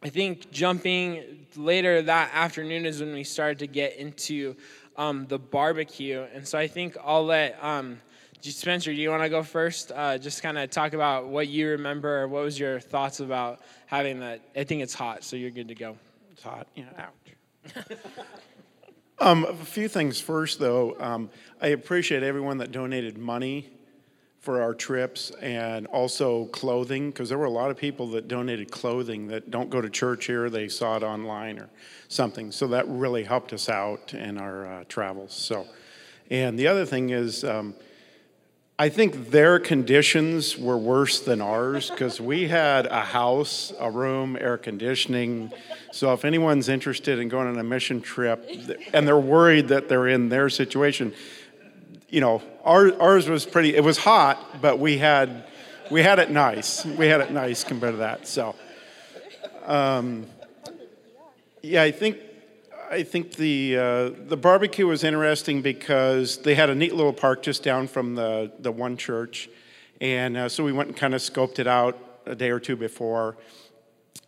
[0.02, 4.56] I think jumping later that afternoon is when we started to get into
[4.96, 6.26] um, the barbecue.
[6.34, 8.00] And so I think I'll let um,
[8.42, 9.92] Spencer, do you want to go first?
[9.94, 12.28] Uh, just kind of talk about what you remember.
[12.28, 14.42] What was your thoughts about having that?
[14.56, 15.98] I think it's hot, so you're good to go.
[16.32, 16.68] It's hot.
[16.76, 17.88] Yeah, ouch.
[19.22, 20.96] Um, a few things first, though.
[20.98, 21.30] Um,
[21.62, 23.70] I appreciate everyone that donated money
[24.40, 28.72] for our trips and also clothing, because there were a lot of people that donated
[28.72, 30.50] clothing that don't go to church here.
[30.50, 31.70] They saw it online or
[32.08, 32.52] something.
[32.52, 35.34] So that really helped us out in our uh, travels.
[35.34, 35.68] So,
[36.32, 37.76] and the other thing is, um,
[38.82, 44.38] I think their conditions were worse than ours because we had a house, a room,
[44.40, 45.52] air conditioning.
[45.92, 48.50] So if anyone's interested in going on a mission trip
[48.94, 51.14] and they're worried that they're in their situation,
[52.10, 53.76] you know, our, ours was pretty.
[53.76, 55.46] It was hot, but we had
[55.92, 56.86] we had it nice.
[56.86, 58.28] We had it nice compared to that.
[58.28, 58.56] So,
[59.66, 60.26] um,
[61.62, 62.18] yeah, I think
[62.90, 67.44] I think the uh, the barbecue was interesting because they had a neat little park
[67.44, 69.50] just down from the the one church,
[70.02, 72.76] and uh, so we went and kind of scoped it out a day or two
[72.76, 73.38] before.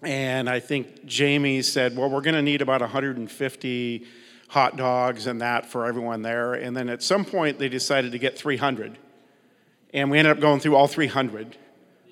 [0.03, 4.07] And I think Jamie said, "Well, we're going to need about 150
[4.51, 8.19] hot dogs and that for everyone there." And then at some point, they decided to
[8.19, 8.97] get 300,
[9.93, 11.57] and we ended up going through all 300.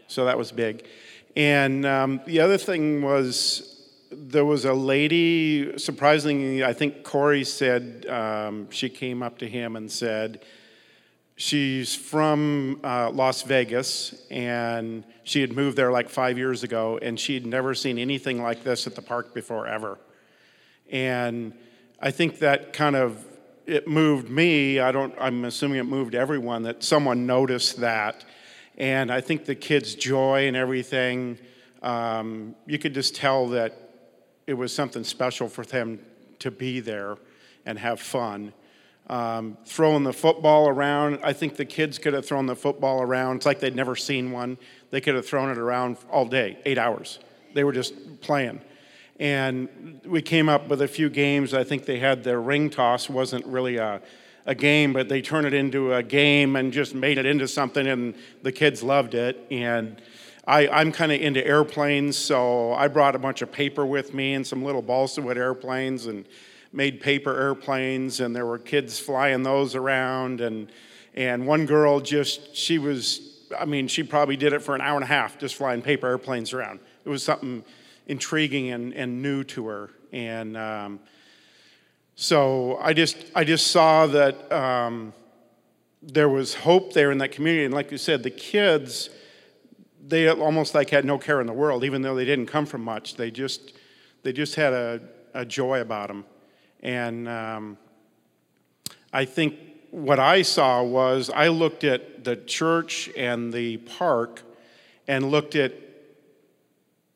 [0.08, 0.86] So that was big.
[1.36, 3.80] And um, the other thing was
[4.12, 9.76] there was a lady, surprisingly, I think Corey said um, she came up to him
[9.76, 10.44] and said,
[11.36, 17.20] she's from uh, Las Vegas and she had moved there like five years ago and
[17.20, 19.98] she'd never seen anything like this at the park before ever.
[20.92, 21.54] And
[22.02, 23.26] I think that kind of
[23.66, 24.80] it moved me.
[24.80, 25.14] I don't.
[25.20, 28.26] I'm assuming it moved everyone that someone noticed that,
[28.78, 31.38] and I think the kids' joy and everything.
[31.82, 33.74] Um, you could just tell that
[34.48, 36.00] it was something special for them
[36.40, 37.18] to be there
[37.66, 38.54] and have fun.
[39.08, 43.38] Um, throwing the football around, I think the kids could have thrown the football around.
[43.38, 44.58] It's like they'd never seen one.
[44.92, 47.20] They could have thrown it around all day, eight hours.
[47.54, 48.62] They were just playing.
[49.20, 51.54] And we came up with a few games.
[51.54, 54.02] I think they had their ring toss, wasn't really a,
[54.46, 57.86] a game, but they turned it into a game and just made it into something,
[57.86, 59.46] and the kids loved it.
[59.52, 60.02] And
[60.48, 64.34] I, am kind of into airplanes, so I brought a bunch of paper with me
[64.34, 66.26] and some little balsa wood airplanes and
[66.72, 70.40] made paper airplanes, and there were kids flying those around.
[70.40, 70.72] And,
[71.14, 74.96] and one girl just, she was, I mean, she probably did it for an hour
[74.96, 76.80] and a half just flying paper airplanes around.
[77.04, 77.64] It was something
[78.10, 79.92] intriguing and, and new to her.
[80.12, 81.00] And um,
[82.16, 85.14] so I just, I just saw that um,
[86.02, 87.66] there was hope there in that community.
[87.66, 89.12] And like you said, the kids,
[90.06, 92.84] they almost like had no care in the world, even though they didn't come from
[92.84, 93.16] much.
[93.16, 93.74] They just,
[94.24, 95.02] they just had a,
[95.36, 96.26] a joy about them.
[96.82, 97.78] And um,
[99.14, 99.56] I think
[99.92, 104.42] what I saw was I looked at the church and the park
[105.08, 105.74] and looked at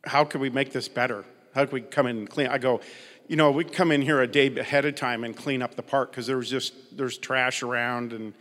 [0.03, 1.25] how could we make this better?
[1.53, 2.47] How could we come in and clean?
[2.47, 2.81] I go,
[3.27, 5.83] you know, we come in here a day ahead of time and clean up the
[5.83, 8.33] park because there was just there's trash around and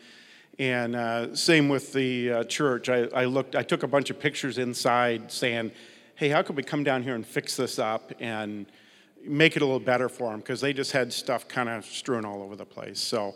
[0.58, 2.88] and uh, same with the uh, church.
[2.88, 5.72] I, I, looked, I took a bunch of pictures inside saying,
[6.14, 8.66] hey, how could we come down here and fix this up and
[9.24, 10.40] make it a little better for them?
[10.40, 13.00] Because they just had stuff kind of strewn all over the place.
[13.00, 13.34] So,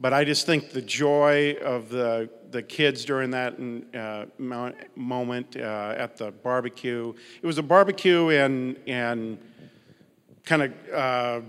[0.00, 3.54] but I just think the joy of the, the kids during that
[3.94, 9.38] uh, moment uh, at the barbecue, it was a barbecue and, and
[10.44, 11.40] kind of uh,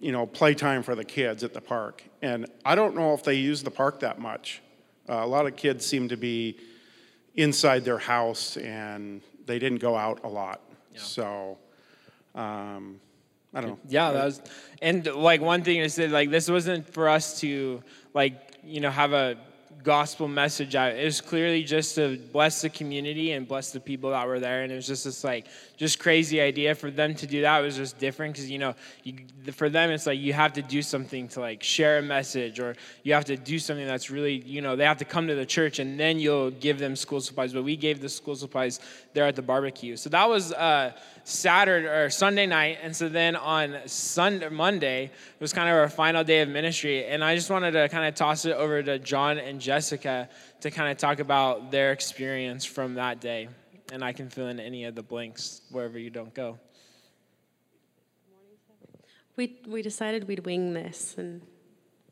[0.00, 2.02] you know, playtime for the kids at the park.
[2.20, 4.60] And I don't know if they use the park that much.
[5.08, 6.58] Uh, a lot of kids seem to be
[7.36, 10.60] inside their house and they didn't go out a lot.
[10.92, 11.00] Yeah.
[11.00, 11.58] So,
[12.34, 13.00] um,
[13.54, 13.78] I don't know.
[13.88, 14.42] Yeah, that was,
[14.82, 17.82] and like one thing is that like this wasn't for us to
[18.12, 18.34] like
[18.64, 19.36] you know have a
[19.84, 20.74] gospel message.
[20.74, 24.62] It was clearly just to bless the community and bless the people that were there.
[24.62, 27.64] And it was just this like, just crazy idea for them to do that It
[27.64, 28.74] was just different because, you know,
[29.04, 29.14] you,
[29.52, 32.74] for them, it's like you have to do something to like share a message or
[33.02, 35.46] you have to do something that's really, you know, they have to come to the
[35.46, 37.52] church and then you'll give them school supplies.
[37.52, 38.80] But we gave the school supplies
[39.12, 39.96] there at the barbecue.
[39.96, 40.92] So that was, uh,
[41.24, 45.88] Saturday or Sunday night, and so then on Sunday, Monday it was kind of our
[45.88, 48.98] final day of ministry, and I just wanted to kind of toss it over to
[48.98, 50.28] John and Jessica
[50.60, 53.48] to kind of talk about their experience from that day,
[53.90, 56.60] and I can fill in any of the blanks wherever you don't go.
[59.34, 61.42] We we decided we'd wing this, and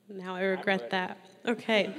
[0.08, 1.18] now I regret that.
[1.46, 1.94] Okay.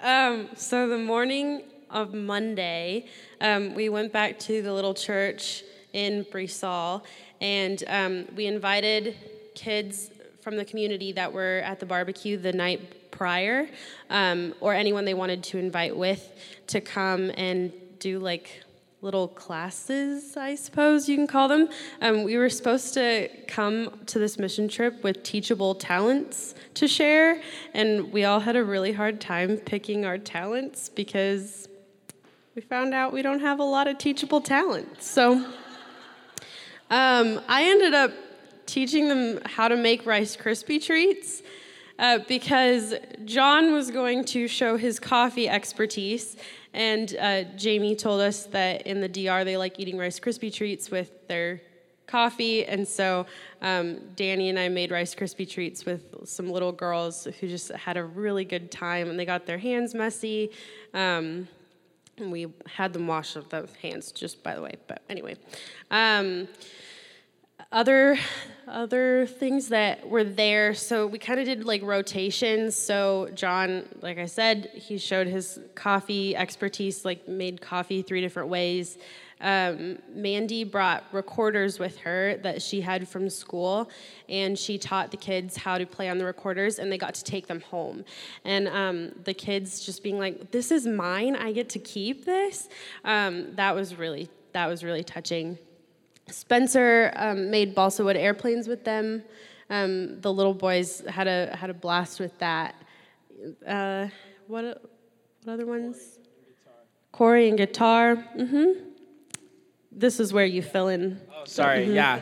[0.00, 3.06] um, so the morning of Monday,
[3.40, 5.64] um, we went back to the little church
[5.94, 7.02] in Brisol,
[7.40, 9.16] and um, we invited
[9.56, 10.10] kids
[10.48, 13.68] from the community that were at the barbecue the night prior,
[14.08, 16.32] um, or anyone they wanted to invite with,
[16.66, 18.62] to come and do like
[19.02, 21.68] little classes, I suppose you can call them.
[22.00, 27.42] Um, we were supposed to come to this mission trip with teachable talents to share,
[27.74, 31.68] and we all had a really hard time picking our talents because
[32.54, 35.02] we found out we don't have a lot of teachable talent.
[35.02, 35.44] So
[36.90, 38.12] um, I ended up
[38.68, 41.42] teaching them how to make Rice Krispie treats.
[41.98, 42.94] Uh, because
[43.24, 46.36] John was going to show his coffee expertise,
[46.72, 50.92] and uh, Jamie told us that in the DR they like eating Rice Krispie treats
[50.92, 51.60] with their
[52.06, 53.26] coffee, and so
[53.62, 57.96] um, Danny and I made Rice Krispie treats with some little girls who just had
[57.96, 60.52] a really good time, and they got their hands messy.
[60.94, 61.48] Um,
[62.16, 64.74] and we had them wash of the hands, just by the way.
[64.86, 65.36] But anyway,
[65.90, 66.46] um,
[67.70, 68.18] other
[68.66, 70.74] other things that were there.
[70.74, 72.76] So we kind of did like rotations.
[72.76, 78.50] So John, like I said, he showed his coffee expertise, like made coffee three different
[78.50, 78.98] ways.
[79.40, 83.88] Um, Mandy brought recorders with her that she had from school,
[84.28, 87.24] and she taught the kids how to play on the recorders, and they got to
[87.24, 88.04] take them home.
[88.44, 91.36] And um, the kids just being like, "This is mine.
[91.36, 92.68] I get to keep this."
[93.04, 95.56] Um, that was really that was really touching.
[96.30, 99.22] Spencer um, made balsa wood airplanes with them.
[99.70, 102.74] Um, the little boys had a had a blast with that.
[103.66, 104.08] Uh,
[104.46, 104.64] what
[105.44, 106.18] what other ones?
[107.12, 108.16] Corey and guitar.
[108.36, 108.88] Mm-hmm
[109.98, 111.20] this is where you fill in.
[111.34, 111.86] Oh, sorry.
[111.86, 111.94] Mm-hmm.
[111.94, 112.20] Yeah.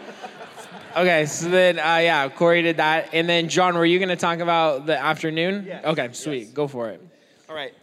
[0.97, 3.11] Okay, so then, uh, yeah, Corey did that.
[3.13, 5.67] And then, John, were you going to talk about the afternoon?
[5.67, 5.85] Yes.
[5.85, 6.45] Okay, sweet.
[6.45, 6.51] Yes.
[6.53, 7.07] Go for it.
[7.49, 7.75] All right.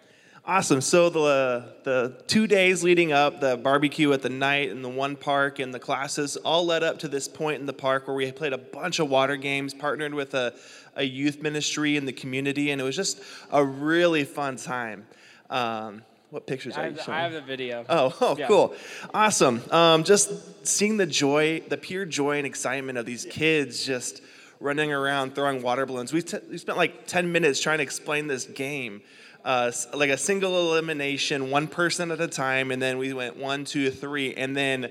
[0.46, 0.82] Awesome.
[0.82, 5.16] So the the two days leading up, the barbecue at the night and the one
[5.16, 8.30] park and the classes all led up to this point in the park where we
[8.34, 10.54] played a bunch of water games, partnered with a,
[10.98, 13.22] a youth ministry in the community, and it was just
[13.52, 15.08] a really fun time.
[15.50, 17.18] Um, what pictures are you showing?
[17.18, 17.86] I have the video.
[17.88, 18.48] Oh, oh, yeah.
[18.48, 18.76] cool,
[19.14, 19.62] awesome.
[19.72, 24.22] Um, just seeing the joy, the pure joy and excitement of these kids just
[24.60, 26.12] running around throwing water balloons.
[26.12, 29.04] We, t- we spent like 10 minutes trying to explain this game.
[29.44, 33.66] Uh, like a single elimination, one person at a time, and then we went one,
[33.66, 34.90] two, three, and then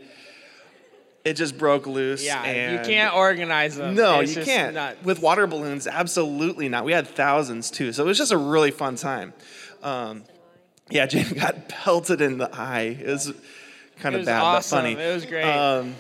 [1.25, 2.25] it just broke loose.
[2.25, 3.95] Yeah, you can't organize them.
[3.95, 4.75] No, it's you can't.
[4.75, 5.03] Nuts.
[5.05, 6.85] With water balloons, absolutely not.
[6.85, 9.33] We had thousands too, so it was just a really fun time.
[9.83, 10.25] Um,
[10.91, 12.97] yeah, Jane got pelted in the eye.
[13.01, 13.33] It was
[14.01, 14.77] kind of bad, awesome.
[14.77, 14.93] but funny.
[14.93, 15.45] It was great.
[15.45, 15.95] Um,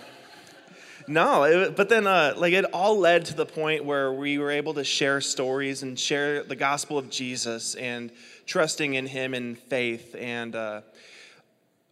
[1.08, 4.50] no, it, but then uh, like it all led to the point where we were
[4.50, 8.10] able to share stories and share the gospel of Jesus and
[8.52, 10.14] trusting in Him in faith.
[10.18, 10.82] And uh,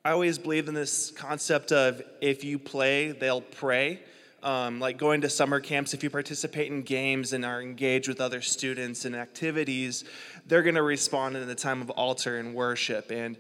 [0.05, 4.01] I always believe in this concept of if you play, they'll pray.
[4.43, 8.21] Um, like going to summer camps, if you participate in games and are engaged with
[8.21, 10.05] other students and activities,
[10.47, 13.11] they're going to respond in the time of altar and worship.
[13.11, 13.39] And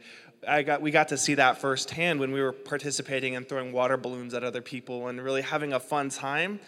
[0.49, 3.99] I got we got to see that firsthand when we were participating and throwing water
[3.99, 6.59] balloons at other people and really having a fun time.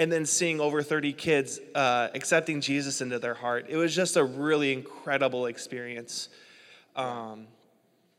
[0.00, 3.66] And then seeing over 30 kids uh, accepting Jesus into their heart.
[3.68, 6.30] It was just a really incredible experience.
[6.96, 7.46] Um,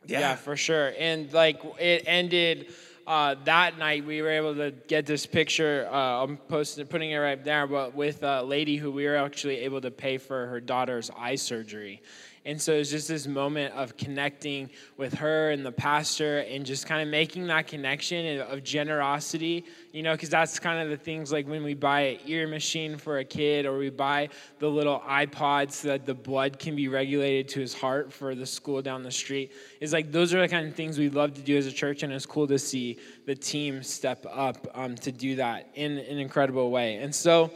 [0.05, 0.19] yeah.
[0.19, 0.93] yeah, for sure.
[0.97, 2.71] And like it ended
[3.07, 5.87] uh, that night we were able to get this picture.
[5.91, 9.57] Uh, I'm posting, putting it right there, but with a lady who we were actually
[9.59, 12.01] able to pay for her daughter's eye surgery.
[12.43, 16.87] And so it's just this moment of connecting with her and the pastor and just
[16.87, 21.31] kind of making that connection of generosity, you know, because that's kind of the things
[21.31, 25.01] like when we buy an ear machine for a kid or we buy the little
[25.01, 29.03] iPods so that the blood can be regulated to his heart for the school down
[29.03, 29.51] the street.
[29.79, 32.01] It's like those are the kind of things we love to do as a church,
[32.01, 36.17] and it's cool to see the team step up um, to do that in an
[36.17, 36.95] incredible way.
[36.95, 37.51] And so,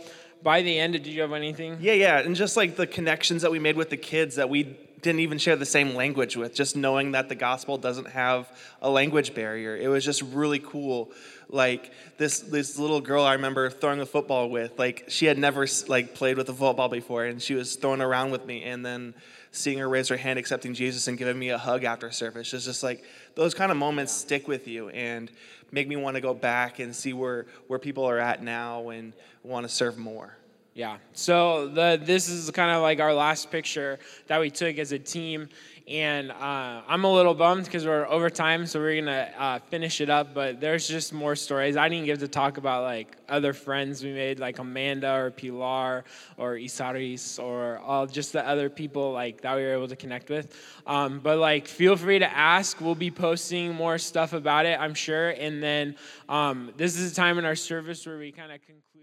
[0.46, 1.80] by the end, did you have anything?
[1.82, 4.78] Yeah, yeah, and just like the connections that we made with the kids that we
[5.02, 8.48] didn't even share the same language with, just knowing that the gospel doesn't have
[8.80, 9.76] a language barrier.
[9.76, 11.12] It was just really cool.
[11.50, 15.66] Like this this little girl I remember throwing a football with, like she had never
[15.88, 19.16] like played with a football before, and she was throwing around with me, and then
[19.52, 22.54] seeing her raise her hand accepting Jesus and giving me a hug after service.
[22.54, 25.32] It's just like those kind of moments stick with you and
[25.72, 29.14] make me want to go back and see where where people are at now and
[29.44, 30.38] want to serve more.
[30.76, 30.98] Yeah.
[31.14, 33.98] So the this is kind of like our last picture
[34.28, 35.48] that we took as a team,
[35.88, 40.02] and uh, I'm a little bummed because we're over time, so we're gonna uh, finish
[40.02, 40.34] it up.
[40.34, 41.78] But there's just more stories.
[41.78, 46.04] I didn't get to talk about like other friends we made, like Amanda or Pilar
[46.38, 50.30] or Isaris or all just the other people like that we were able to connect
[50.30, 50.56] with.
[50.88, 52.82] Um, but like, feel free to ask.
[52.82, 55.30] We'll be posting more stuff about it, I'm sure.
[55.30, 55.96] And then
[56.28, 58.95] um, this is a time in our service where we kind of conclude.